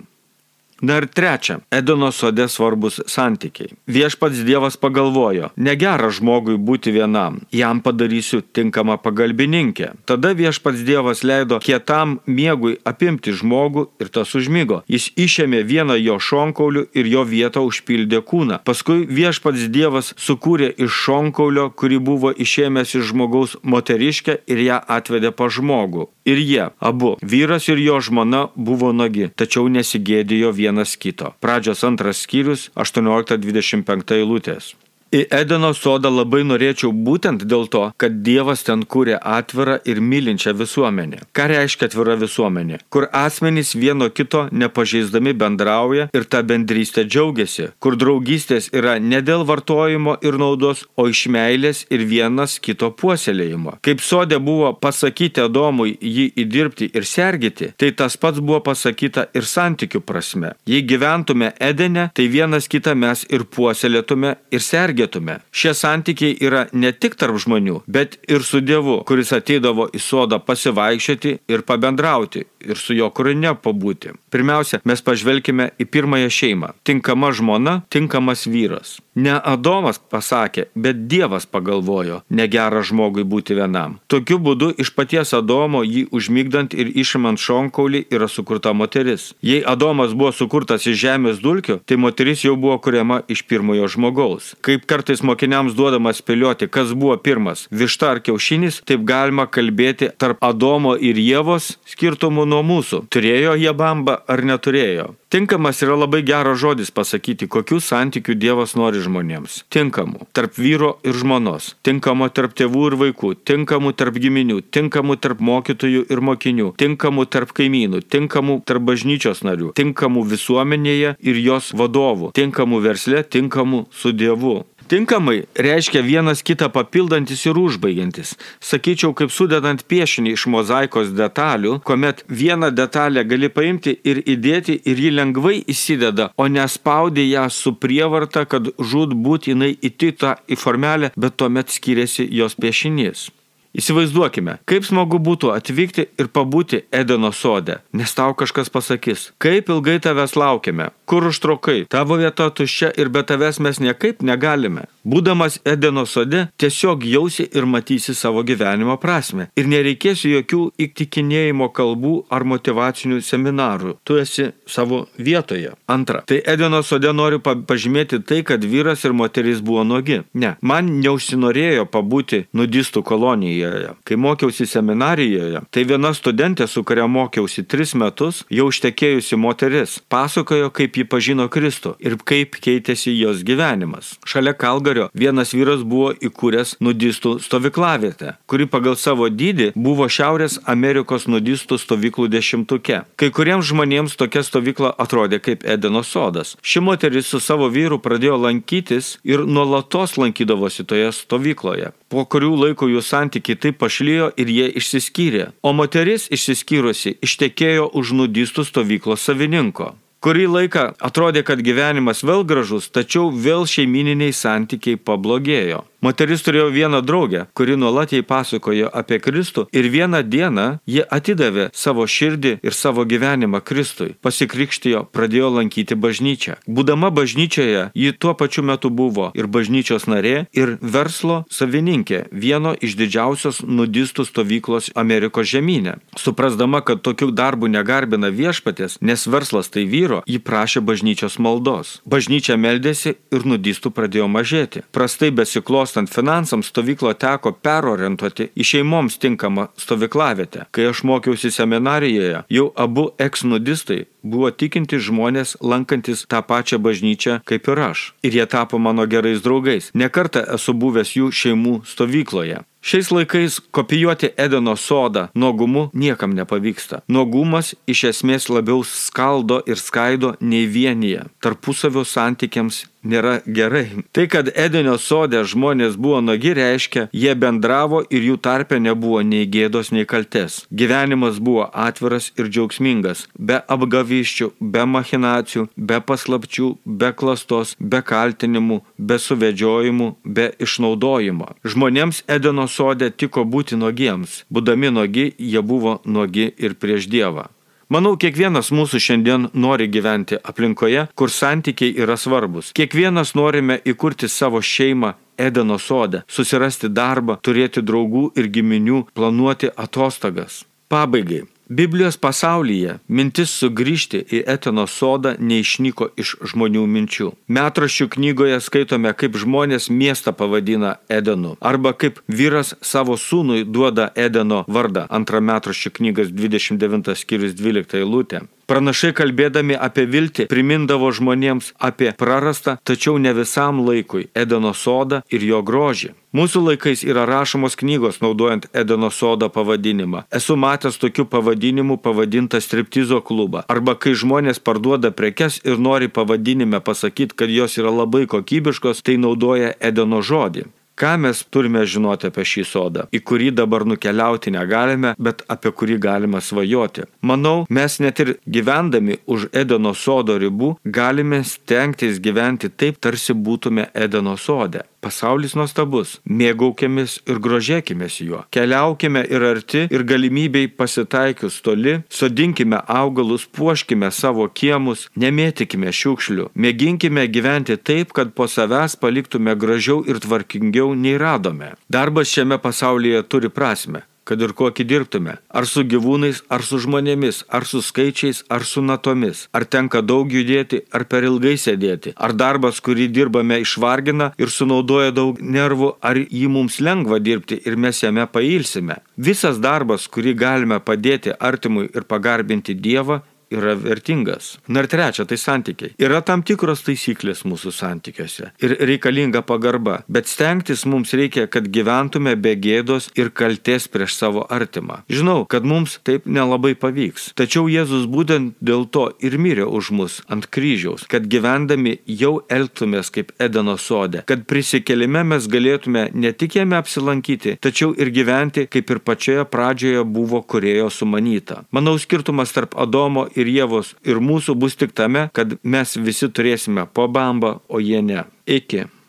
Na 0.83 0.97
ir 0.99 1.07
trečia, 1.07 1.61
Edono 1.71 2.11
sode 2.13 2.49
svarbus 2.49 3.01
santykiai. 3.07 3.75
Viešpats 3.87 4.43
Dievas 4.47 4.77
pagalvojo, 4.77 5.51
negera 5.57 6.11
žmogui 6.11 6.57
būti 6.59 6.91
vienam, 6.95 7.39
jam 7.55 7.81
padarysiu 7.81 8.43
tinkamą 8.43 8.97
pagalbininkę. 9.05 9.93
Tada 10.05 10.35
viešpats 10.35 10.83
Dievas 10.87 11.23
leido 11.23 11.61
kietam 11.63 12.19
miegui 12.27 12.79
apimti 12.85 13.33
žmogų 13.33 13.87
ir 14.03 14.11
tas 14.11 14.35
užmygo. 14.35 14.83
Jis 14.91 15.11
išėmė 15.15 15.63
vieną 15.63 15.99
jo 16.01 16.19
šonkaulių 16.19 16.89
ir 16.95 17.11
jo 17.13 17.23
vietą 17.29 17.63
užpildė 17.69 18.25
kūną. 18.27 18.61
Paskui 18.67 19.07
viešpats 19.07 19.69
Dievas 19.71 20.13
sukūrė 20.19 20.73
iš 20.75 20.91
šonkaulio, 21.07 21.71
kurį 21.71 22.03
buvo 22.11 22.35
išėmęs 22.35 22.99
iš 22.99 23.13
žmogaus 23.13 23.57
moteriškę 23.63 24.41
ir 24.51 24.67
ją 24.69 24.83
atvedė 24.99 25.31
pa 25.31 25.49
žmogų. 25.49 26.11
Ir 26.25 26.39
jie, 26.41 26.71
abu, 26.81 27.17
vyras 27.21 27.69
ir 27.69 27.81
jo 27.85 27.99
žmona, 28.01 28.47
buvo 28.57 28.95
nagi, 28.97 29.29
tačiau 29.29 29.69
nesigėdėjo 29.69 30.55
vienas 30.57 30.97
kito. 30.97 31.35
Pradžios 31.45 31.85
antras 31.85 32.23
skyrius 32.25 32.71
18-25 32.81 34.17
eilutės. 34.17 34.73
Į 35.15 35.21
Edeno 35.31 35.69
sodą 35.79 36.11
labai 36.11 36.41
norėčiau 36.43 36.89
būtent 37.07 37.45
dėl 37.47 37.69
to, 37.71 37.85
kad 38.03 38.17
Dievas 38.27 38.65
ten 38.67 38.81
kūrė 38.83 39.21
atvirą 39.23 39.77
ir 39.87 40.01
mylinčią 40.03 40.51
visuomenę. 40.59 41.21
Ką 41.31 41.45
reiškia 41.53 41.87
atvira 41.87 42.17
visuomenė? 42.19 42.81
Kur 42.91 43.07
asmenys 43.15 43.77
vieno 43.79 44.09
kito 44.11 44.49
nepažeisdami 44.51 45.37
bendrauja 45.39 46.09
ir 46.11 46.27
tą 46.27 46.41
bendrystę 46.49 47.05
džiaugiasi. 47.07 47.69
Kur 47.79 47.95
draugystės 48.01 48.73
yra 48.75 48.97
ne 48.99 49.21
dėl 49.23 49.45
vartojimo 49.47 50.17
ir 50.27 50.41
naudos, 50.43 50.83
o 50.99 51.07
iš 51.13 51.29
meilės 51.31 51.85
ir 51.95 52.03
vienas 52.11 52.59
kito 52.59 52.91
puoselėjimo. 52.91 53.77
Kaip 53.87 54.03
sodė 54.03 54.41
buvo 54.43 54.73
pasakyti 54.75 55.45
Adomui 55.47 55.95
jį 55.95 56.27
įdirbti 56.43 56.91
ir 56.91 57.07
sergėti, 57.07 57.71
tai 57.79 57.93
tas 57.95 58.19
pats 58.19 58.43
buvo 58.43 58.65
pasakyta 58.67 59.29
ir 59.31 59.47
santykių 59.47 60.03
prasme. 60.03 60.57
Jei 60.67 60.83
gyventume 60.83 61.55
Edene, 61.63 62.11
tai 62.19 62.27
vienas 62.35 62.67
kitą 62.67 62.99
mes 62.99 63.23
ir 63.31 63.47
puoselėtume 63.47 64.35
ir 64.51 64.69
sergėtume 64.73 65.04
stebėtume. 65.05 65.41
Šie 65.53 65.75
santykiai 65.75 66.37
yra 66.41 66.67
ne 66.73 66.93
tik 66.93 67.17
tarp 67.17 67.37
žmonių, 67.39 67.83
bet 67.87 68.19
ir 68.29 68.43
su 68.43 68.61
Dievu, 68.61 69.03
kuris 69.07 69.33
ateidavo 69.33 69.89
į 69.93 70.01
sodą 70.01 70.39
pasivaikščioti 70.41 71.39
ir 71.49 71.63
pabendrauti 71.63 72.47
ir 72.65 72.77
su 72.77 72.95
jo 72.95 73.11
kūrinė 73.11 73.57
pabūti. 73.61 74.15
Pirmiausia, 74.31 74.81
mes 74.85 75.03
pažvelkime 75.03 75.73
į 75.79 75.87
pirmąją 75.87 76.31
šeimą. 76.31 76.75
Tinkama 76.85 77.33
žmona, 77.33 77.83
tinkamas 77.91 78.47
vyras. 78.47 79.01
Ne 79.15 79.35
Adomas 79.39 80.01
pasakė, 80.11 80.65
bet 80.75 81.05
Dievas 81.07 81.45
pagalvojo, 81.47 82.23
negera 82.35 82.83
žmogui 82.83 83.23
būti 83.23 83.55
vienam. 83.55 84.01
Tokiu 84.11 84.41
būdu 84.43 84.73
iš 84.83 84.91
paties 84.97 85.31
Adomo 85.39 85.85
jį 85.87 86.09
užmygdant 86.11 86.75
ir 86.75 86.91
išimant 86.91 87.39
šonkaulį 87.39 88.05
yra 88.11 88.27
sukurta 88.27 88.73
moteris. 88.75 89.29
Jei 89.39 89.63
Adomas 89.63 90.17
buvo 90.19 90.33
sukurtas 90.35 90.89
iš 90.91 90.99
žemės 91.05 91.39
dulkių, 91.45 91.79
tai 91.87 92.01
moteris 92.03 92.43
jau 92.43 92.57
buvo 92.59 92.81
kuriama 92.83 93.21
iš 93.31 93.45
pirmojo 93.47 93.87
žmogaus. 93.95 94.55
Kaip 94.67 94.89
kartais 94.91 95.23
mokiniams 95.23 95.79
duodama 95.79 96.11
spėlioti, 96.11 96.67
kas 96.67 96.91
buvo 96.91 97.17
pirmas- 97.17 97.69
višta 97.81 98.11
ar 98.11 98.21
kiaušinis, 98.21 98.83
taip 98.85 99.07
galima 99.07 99.47
kalbėti 99.47 100.11
tarp 100.19 100.39
Adomo 100.43 100.97
ir 100.99 101.15
Jėvos 101.15 101.77
skirtumų 101.87 102.47
nuo 102.47 102.63
mūsų. 102.67 103.07
Turėjo 103.15 103.55
jie 103.55 103.73
bambą 103.73 104.19
ar 104.27 104.43
neturėjo. 104.43 105.15
Tinkamas 105.35 105.83
yra 105.83 105.97
labai 105.99 106.23
geras 106.23 106.61
žodis 106.63 106.93
pasakyti, 106.95 107.49
kokių 107.51 107.81
santykių 107.83 108.37
Dievas 108.39 108.77
nori 108.79 109.01
žmonėms. 109.05 109.63
Tinkamų. 109.75 110.27
Tarp 110.37 110.59
vyro 110.59 110.95
ir 111.07 111.17
žmonos, 111.21 111.75
tinkamų 111.87 112.31
tarp 112.35 112.57
tėvų 112.59 112.85
ir 112.91 112.99
vaikų, 113.05 113.33
tinkamų 113.47 113.95
tarp 113.99 114.19
giminių, 114.21 114.61
tinkamų 114.75 115.19
tarp 115.23 115.43
mokytojų 115.45 116.07
ir 116.11 116.25
mokinių, 116.25 116.73
tinkamų 116.81 117.27
tarp 117.31 117.55
kaimynų, 117.57 118.03
tinkamų 118.11 118.61
tarp 118.69 118.87
bažnyčios 118.91 119.45
narių, 119.47 119.73
tinkamų 119.79 120.27
visuomenėje 120.35 121.17
ir 121.21 121.43
jos 121.45 121.73
vadovų, 121.77 122.33
tinkamų 122.37 122.83
versle, 122.85 123.25
tinkamų 123.25 123.87
su 123.95 124.15
Dievu. 124.15 124.63
Tinkamai 124.89 125.45
reiškia 125.57 126.03
vienas 126.05 126.43
kitą 126.45 126.69
papildantis 126.69 127.45
ir 127.49 127.57
užbaigiantis. 127.57 128.35
Sakyčiau, 128.61 129.15
kaip 129.17 129.33
sudedant 129.33 129.85
piešinį 129.89 130.35
iš 130.37 130.45
mozaikos 130.53 131.15
detalių, 131.17 131.79
kuomet 131.89 132.21
vieną 132.29 132.69
detalę 132.75 133.25
gali 133.25 133.49
paimti 133.49 133.95
ir 134.05 134.21
įdėti 134.35 134.77
ir 134.85 135.01
ji 135.05 135.13
lengvai 135.15 135.63
įsideda, 135.75 136.31
o 136.37 136.49
nespaudi 136.49 137.25
ją 137.31 137.47
su 137.49 137.73
prievarta, 137.81 138.45
kad 138.45 138.69
žud 138.79 139.17
būt 139.25 139.49
jinai 139.53 139.73
įtita 139.81 140.37
į 140.49 140.61
formelę, 140.61 141.15
bet 141.17 141.41
tuomet 141.41 141.73
skiriasi 141.73 142.29
jos 142.41 142.59
piešinys. 142.61 143.31
Įsivaizduokime, 143.75 144.61
kaip 144.71 144.85
smagu 144.87 145.19
būtų 145.19 145.51
atvykti 145.51 146.07
ir 146.21 146.29
pabūti 146.31 146.85
Edeno 146.95 147.33
sode, 147.35 147.81
nes 147.91 148.13
tau 148.15 148.31
kažkas 148.39 148.71
pasakys, 148.71 149.33
kaip 149.43 149.71
ilgai 149.73 149.97
tavęs 149.99 150.37
laukiame, 150.39 150.93
kur 151.11 151.27
užtrukai, 151.27 151.81
tavo 151.91 152.21
vieta 152.21 152.47
tuščia 152.55 152.93
ir 152.95 153.11
be 153.11 153.25
tavęs 153.27 153.59
mes 153.67 153.81
niekaip 153.83 154.23
negalime. 154.23 154.87
Būdamas 155.03 155.59
Edeno 155.67 156.05
sode, 156.07 156.45
tiesiog 156.57 157.03
jausi 157.05 157.49
ir 157.51 157.67
matysi 157.67 158.15
savo 158.15 158.45
gyvenimo 158.47 158.95
prasme 159.03 159.49
ir 159.59 159.67
nereikės 159.69 160.23
jokių 160.23 160.63
įtikinėjimo 160.87 161.69
kalbų 161.75 162.15
ar 162.31 162.47
motivacinių 162.47 163.19
seminarų. 163.27 163.97
Tu 164.07 164.21
esi 164.23 164.49
savo 164.71 165.05
vietoje. 165.19 165.75
Antra, 165.91 166.23
tai 166.31 166.39
Edeno 166.55 166.85
sode 166.87 167.11
noriu 167.13 167.43
pažymėti 167.43 168.23
tai, 168.23 168.45
kad 168.47 168.63
vyras 168.63 169.03
ir 169.05 169.19
moteris 169.19 169.61
buvo 169.67 169.83
nuogi. 169.85 170.23
Ne, 170.39 170.55
man 170.63 170.95
neužsinorėjo 171.03 171.91
pabūti 171.91 172.45
nudistų 172.55 173.03
kolonijoje. 173.03 173.64
Kai 174.05 174.17
mokiausi 174.21 174.67
seminarijoje, 174.67 175.63
tai 175.71 175.85
viena 175.89 176.13
studentė, 176.15 176.67
su 176.69 176.85
kuria 176.85 177.07
mokiausi 177.11 177.65
tris 177.67 177.95
metus, 177.99 178.43
jau 178.53 178.69
ištekėjusi 178.73 179.39
moteris, 179.41 179.97
pasakojo, 180.13 180.71
kaip 180.75 180.99
ji 180.99 181.05
pažino 181.09 181.49
Kristų 181.53 181.95
ir 182.03 182.17
kaip 182.21 182.59
keitėsi 182.63 183.15
jos 183.19 183.43
gyvenimas. 183.47 184.15
Šalia 184.29 184.55
Kalgario 184.59 185.09
vienas 185.15 185.55
vyras 185.55 185.85
buvo 185.87 186.13
įkūręs 186.15 186.77
nudistų 186.85 187.37
stovyklavietę, 187.45 188.35
kuri 188.51 188.69
pagal 188.71 188.99
savo 189.01 189.29
dydį 189.31 189.73
buvo 189.75 190.09
Šiaurės 190.09 190.59
Amerikos 190.71 191.29
nudistų 191.31 191.79
stovyklų 191.81 192.29
dešimtuke. 192.33 193.03
Kai 193.17 193.31
kuriems 193.35 193.69
žmonėms 193.71 194.19
tokia 194.21 194.45
stovykla 194.47 194.95
atrodė 195.01 195.41
kaip 195.45 195.65
Edeno 195.65 196.05
sodas. 196.05 196.57
Ši 196.63 196.83
moteris 196.85 197.31
su 197.31 197.41
savo 197.41 197.69
vyru 197.73 198.01
pradėjo 198.03 198.39
lankytis 198.47 199.19
ir 199.25 199.45
nuolatos 199.47 200.19
lankydavosi 200.21 200.87
toje 200.89 201.11
stovykloje. 201.13 201.93
Po 202.15 202.25
kurių 202.31 202.53
laiko 202.61 202.87
jų 202.87 203.01
santykiai 203.03 203.54
taip 203.61 203.81
pašlyjo 203.83 204.31
ir 204.41 204.51
jie 204.51 204.71
išsiskyrė. 204.81 205.51
O 205.63 205.73
moteris 205.77 206.29
išsiskyrusi 206.33 207.19
ištekėjo 207.25 207.91
už 207.95 208.15
nudistų 208.21 208.67
stovyklos 208.69 209.27
savininko. 209.27 209.95
Kurį 210.25 210.47
laiką 210.49 210.83
atrodė, 211.05 211.43
kad 211.45 211.61
gyvenimas 211.61 212.23
vėl 212.25 212.47
gražus, 212.49 212.87
tačiau 212.89 213.29
vėl 213.29 213.67
šeimininiai 213.69 214.33
santykiai 214.33 214.97
pablogėjo. 214.97 215.83
Moteris 216.05 216.43
turėjo 216.45 216.69
vieną 216.69 217.01
draugę, 217.01 217.47
kuri 217.57 217.77
nuolat 217.81 218.11
jai 218.13 218.21
pasakojo 218.23 218.91
apie 218.93 219.17
Kristų 219.25 219.63
ir 219.73 219.87
vieną 219.89 220.19
dieną 220.29 220.65
ji 220.85 221.01
atidavė 221.17 221.71
savo 221.73 222.05
širdį 222.05 222.59
ir 222.61 222.75
savo 222.77 223.07
gyvenimą 223.09 223.63
Kristui. 223.65 224.11
Pasikrikštijo, 224.21 225.07
pradėjo 225.17 225.49
lankyti 225.55 225.97
bažnyčią. 225.97 226.59
Būdama 226.69 227.09
bažnyčioje, 227.09 227.87
ji 227.97 228.13
tuo 228.13 228.35
pačiu 228.37 228.67
metu 228.69 228.91
buvo 228.91 229.31
ir 229.33 229.49
bažnyčios 229.49 230.05
narė, 230.05 230.35
ir 230.53 230.75
verslo 230.83 231.39
savininkė 231.49 232.27
vieno 232.33 232.75
iš 232.85 232.99
didžiausios 233.01 233.63
nudistų 233.65 234.29
stovyklos 234.29 234.91
Amerikos 234.93 235.49
žemynė. 235.55 235.97
Suprasdama, 236.21 236.83
kad 236.85 237.01
tokių 237.01 237.31
darbų 237.33 237.73
negarbina 237.73 238.29
viešpatės, 238.29 238.99
nes 239.01 239.25
verslas 239.25 239.73
tai 239.73 239.87
vyro, 239.89 240.21
ji 240.29 240.37
prašė 240.37 240.85
bažnyčios 240.85 241.41
maldos. 241.41 241.97
Bažnyčia 242.05 242.61
meldėsi 242.61 243.17
ir 243.33 243.49
nudistų 243.49 243.97
pradėjo 243.97 244.29
mažėti. 244.29 244.85
Prastai 244.93 245.33
besiklos 245.33 245.94
Bręstant 245.95 246.15
finansams 246.15 246.67
stovyklo 246.67 247.13
teko 247.15 247.53
perorientuoti 247.63 248.49
į 248.59 248.65
šeimoms 248.67 249.15
tinkamą 249.23 249.69
stovyklavietę. 249.79 250.65
Kai 250.75 250.89
aš 250.91 251.05
mokiausi 251.07 251.53
seminarijoje, 251.55 252.41
jau 252.51 252.67
abu 252.75 253.05
eksnudistai 253.23 254.01
buvo 254.25 254.51
tikinti 254.51 254.99
žmonės 254.99 255.55
lankantis 255.63 256.27
tą 256.27 256.43
pačią 256.43 256.81
bažnyčią 256.83 257.39
kaip 257.47 257.71
ir 257.71 257.85
aš. 257.91 258.11
Ir 258.27 258.35
jie 258.35 258.47
tapo 258.51 258.79
mano 258.79 259.07
gerais 259.07 259.43
draugais. 259.47 259.93
Nekartą 259.95 260.43
esu 260.59 260.75
buvęs 260.75 261.15
jų 261.15 261.31
šeimų 261.31 261.83
stovykloje. 261.87 262.65
Šiais 262.85 263.09
laikais 263.09 263.61
kopijuoti 263.71 264.29
Edeno 264.37 264.77
sodą 264.77 265.29
nuogumu 265.35 265.87
niekam 265.95 266.35
nepavyksta. 266.37 266.99
Nuogumas 267.09 267.75
iš 267.89 268.03
esmės 268.11 268.51
labiau 268.53 268.83
skaldo 268.85 269.63
ir 269.65 269.81
skaido 269.81 270.35
nei 270.41 270.67
vienyje. 270.69 271.23
Tarpusavio 271.41 272.05
santykiams 272.05 272.83
nėra 273.05 273.39
gerai. 273.47 273.87
Tai, 274.13 274.27
kad 274.33 274.51
Edenio 274.55 274.97
sodė 275.01 275.45
žmonės 275.49 275.99
buvo 276.01 276.21
nagi, 276.25 276.55
reiškia, 276.57 277.07
jie 277.13 277.35
bendravo 277.39 278.03
ir 278.11 278.27
jų 278.29 278.39
tarpe 278.43 278.81
nebuvo 278.81 279.23
nei 279.23 279.47
gėdos, 279.47 279.93
nei 279.95 280.09
kaltes. 280.09 280.65
Gyvenimas 280.73 281.39
buvo 281.39 281.69
atviras 281.73 282.31
ir 282.39 282.51
džiaugsmingas, 282.51 283.27
be 283.39 283.61
apgavyščių, 283.77 284.51
be 284.61 284.85
machinacijų, 284.97 285.69
be 285.77 286.01
paslapčių, 286.01 286.71
be 286.85 287.13
klastos, 287.17 287.77
be 287.79 288.03
kaltinimų, 288.03 288.81
be 288.99 289.21
suvedžiojimų, 289.21 290.11
be 290.25 290.51
išnaudojimo. 290.65 291.53
Žmonėms 291.65 292.25
Edeno 292.29 292.69
sode 292.69 293.11
tiko 293.11 293.45
būti 293.45 293.79
nuogiems. 293.81 294.43
Būdami 294.51 294.93
nuogi, 294.95 295.31
jie 295.39 295.63
buvo 295.63 296.01
nuogi 296.05 296.51
ir 296.59 296.79
prieš 296.81 297.11
Dievą. 297.13 297.51
Manau, 297.95 298.17
kiekvienas 298.19 298.73
mūsų 298.75 298.99
šiandien 298.99 299.45
nori 299.55 299.87
gyventi 299.87 300.35
aplinkoje, 300.51 301.05
kur 301.15 301.31
santykiai 301.31 301.93
yra 302.03 302.17
svarbus. 302.19 302.73
Kiekvienas 302.75 303.37
norime 303.39 303.77
įkurti 303.87 304.27
savo 304.27 304.59
šeimą 304.59 305.13
Edeno 305.39 305.79
sode, 305.79 306.25
susirasti 306.27 306.91
darbą, 306.91 307.39
turėti 307.39 307.85
draugų 307.87 308.33
ir 308.35 308.51
giminių, 308.51 309.05
planuoti 309.15 309.71
atostogas. 309.87 310.65
Pabaigai. 310.91 311.45
Biblijos 311.75 312.15
pasaulyje 312.23 312.93
mintis 313.11 313.51
sugrįžti 313.59 314.21
į 314.37 314.43
Eteno 314.53 314.85
sodą 314.87 315.33
neišnyko 315.43 316.07
iš 316.23 316.35
žmonių 316.53 316.85
minčių. 316.93 317.31
Metraščių 317.57 318.07
knygoje 318.15 318.61
skaitome, 318.63 319.11
kaip 319.19 319.35
žmonės 319.43 319.89
miestą 319.91 320.37
pavadina 320.39 320.93
Edenu, 321.11 321.57
arba 321.59 321.91
kaip 321.99 322.21
vyras 322.31 322.77
savo 322.79 323.17
sūnui 323.19 323.65
duoda 323.67 324.13
Edeno 324.15 324.63
vardą. 324.77 325.09
Antra 325.19 325.43
metraščių 325.43 325.97
knygas 325.99 326.31
29 326.31 327.17
skyrius 327.19 327.59
12 327.59 327.99
eilutė. 328.05 328.45
Pranašai 328.67 329.13
kalbėdami 329.13 329.77
apie 329.77 330.07
viltį 330.09 330.47
primindavo 330.49 331.11
žmonėms 331.13 331.75
apie 331.89 332.13
prarastą, 332.17 332.79
tačiau 332.89 333.19
ne 333.21 333.35
visam 333.37 333.83
laikui 333.85 334.29
Edeno 334.33 334.73
sodą 334.73 335.21
ir 335.29 335.45
jo 335.45 335.61
grožį. 335.71 336.15
Mūsų 336.35 336.63
laikais 336.67 337.05
yra 337.07 337.27
rašomos 337.29 337.77
knygos 337.79 338.23
naudojant 338.25 338.65
Edeno 338.73 339.11
sodo 339.15 339.51
pavadinimą. 339.53 340.25
Esu 340.35 340.57
matęs 340.59 340.97
tokių 341.03 341.27
pavadinimų 341.35 341.99
pavadintą 342.07 342.59
striptizo 342.65 343.21
klubą. 343.21 343.63
Arba 343.69 343.95
kai 343.95 344.17
žmonės 344.19 344.59
parduoda 344.59 345.13
prekes 345.13 345.61
ir 345.63 345.79
nori 345.79 346.09
pavadinime 346.09 346.81
pasakyti, 346.81 347.37
kad 347.37 347.53
jos 347.53 347.79
yra 347.79 347.93
labai 347.93 348.25
kokybiškos, 348.27 349.05
tai 349.05 349.21
naudoja 349.21 349.77
Edeno 349.79 350.25
žodį. 350.25 350.65
Ką 350.95 351.17
mes 351.19 351.41
turime 351.51 351.83
žinoti 351.91 352.29
apie 352.31 352.45
šį 352.47 352.63
sodą, 352.71 353.07
į 353.11 353.21
kurį 353.27 353.51
dabar 353.59 353.83
nukeliauti 353.83 354.53
negalime, 354.55 355.15
bet 355.19 355.43
apie 355.51 355.73
kurį 355.75 355.99
galime 355.99 356.39
svajoti? 356.39 357.09
Manau, 357.27 357.65
mes 357.67 357.99
net 357.99 358.23
ir 358.23 358.37
gyvendami 358.47 359.19
už 359.27 359.49
Edeno 359.51 359.91
sodo 359.99 360.39
ribų 360.39 360.77
galime 360.85 361.43
stengtis 361.43 362.23
gyventi 362.23 362.71
taip, 362.71 363.01
tarsi 363.03 363.35
būtume 363.35 363.89
Edeno 364.07 364.37
sode. 364.39 364.85
Pasaulis 365.05 365.53
nuostabus, 365.59 366.15
mėgaukėmis 366.25 367.19
ir 367.29 367.41
grožėkimės 367.45 368.17
juo. 368.25 368.41
Keliaukime 368.55 369.25
ir 369.29 369.45
arti 369.45 369.83
ir 369.93 370.05
galimybei 370.09 370.71
pasitaikius 370.73 371.59
toli, 371.67 371.99
sodinkime 372.09 372.81
augalus, 372.89 373.45
puoškime 373.45 374.09
savo 374.09 374.49
kiemus, 374.49 375.11
nemėtikime 375.21 375.93
šiukšlių, 375.93 376.49
mėginkime 376.57 377.27
gyventi 377.29 377.77
taip, 377.77 378.17
kad 378.17 378.33
po 378.33 378.49
savęs 378.49 378.97
paliktume 378.97 379.53
gražiau 379.61 380.01
ir 380.09 380.23
tvarkingiau 380.25 380.97
nei 380.97 381.19
radome. 381.21 381.75
Darbas 381.93 382.33
šiame 382.33 382.57
pasaulyje 382.65 383.23
turi 383.29 383.53
prasme 383.53 384.07
kad 384.25 384.43
ir 384.43 384.55
kokį 384.57 384.87
dirbtume. 384.89 385.37
Ar 385.49 385.67
su 385.69 385.85
gyvūnais, 385.85 386.43
ar 386.49 386.65
su 386.67 386.81
žmonėmis, 386.83 387.45
ar 387.49 387.67
su 387.69 387.83
skaičiais, 387.85 388.45
ar 388.49 388.65
su 388.65 388.83
natomis. 388.83 389.47
Ar 389.53 389.65
tenka 389.65 390.03
daug 390.03 390.33
judėti, 390.33 390.83
ar 390.93 391.05
per 391.11 391.27
ilgai 391.29 391.55
sėdėti. 391.61 392.15
Ar 392.17 392.35
darbas, 392.37 392.81
kurį 392.85 393.09
dirbame, 393.13 393.61
išvargina 393.65 394.33
ir 394.41 394.53
sunaudoja 394.53 395.13
daug 395.15 395.41
nervų, 395.41 395.95
ar 396.01 396.21
jį 396.25 396.49
mums 396.57 396.81
lengva 396.81 397.21
dirbti 397.21 397.61
ir 397.65 397.77
mes 397.77 398.03
jame 398.03 398.27
pailsime. 398.27 399.01
Visas 399.17 399.61
darbas, 399.63 400.09
kurį 400.09 400.35
galime 400.35 400.81
padėti 400.81 401.37
artimui 401.39 401.91
ir 401.95 402.09
pagarbinti 402.09 402.75
Dievą, 402.75 403.23
yra 403.55 403.75
vertingas. 403.79 404.59
Na 404.69 404.85
ir 404.85 404.91
trečia, 404.91 405.27
tai 405.29 405.39
santykiai. 405.41 405.95
Yra 406.03 406.21
tam 406.27 406.43
tikros 406.47 406.85
taisyklės 406.87 407.45
mūsų 407.49 407.73
santykiuose 407.75 408.51
ir 408.65 408.77
reikalinga 408.89 409.43
pagarba, 409.47 410.01
bet 410.09 410.29
stengtis 410.31 410.85
mums 410.89 411.15
reikia, 411.17 411.47
kad 411.51 411.69
gyventume 411.73 412.35
be 412.41 412.55
gėdos 412.59 413.11
ir 413.19 413.31
kalties 413.31 413.89
prieš 413.93 414.17
savo 414.19 414.45
artimą. 414.51 415.03
Žinau, 415.13 415.45
kad 415.51 415.67
mums 415.69 415.99
taip 416.07 416.27
nelabai 416.27 416.75
pavyks, 416.79 417.33
tačiau 417.39 417.69
Jėzus 417.71 418.07
būtent 418.11 418.57
dėl 418.65 418.87
to 418.91 419.09
ir 419.25 419.37
mirė 419.41 419.67
už 419.67 419.91
mus 419.97 420.21
ant 420.29 420.47
kryžiaus, 420.47 421.07
kad 421.11 421.29
gyvendami 421.31 421.99
jau 422.07 422.37
elgtumės 422.53 423.13
kaip 423.15 423.33
Edeno 423.43 423.77
sode, 423.81 424.25
kad 424.29 424.47
prisikelime 424.51 425.25
mes 425.35 425.49
galėtume 425.51 426.09
ne 426.15 426.33
tik 426.33 426.59
jame 426.61 426.79
apsilankyti, 426.79 427.57
tačiau 427.65 427.95
ir 427.99 428.13
gyventi, 428.15 428.67
kaip 428.71 428.91
ir 428.91 429.03
pačioje 429.05 429.47
pradžioje 429.51 430.05
buvo 430.05 430.41
kurėjo 430.43 430.91
sumanyta. 430.93 431.63
Manau, 431.75 431.97
skirtumas 432.01 432.53
tarp 432.55 432.77
Adomo 432.81 433.27
ir 433.45 433.53
Jėvos 433.53 433.95
ir 434.09 434.21
mūsų 434.25 434.57
bus 434.59 434.79
tik 434.81 434.97
tame, 434.97 435.29
kad 435.37 435.59
mes 435.63 435.97
visi 436.01 436.31
turėsime 436.33 436.89
po 436.93 437.07
bambą, 437.09 437.59
o 437.69 437.81
jie 437.83 438.03
ne. 438.03 438.25
Iki. 438.49 438.87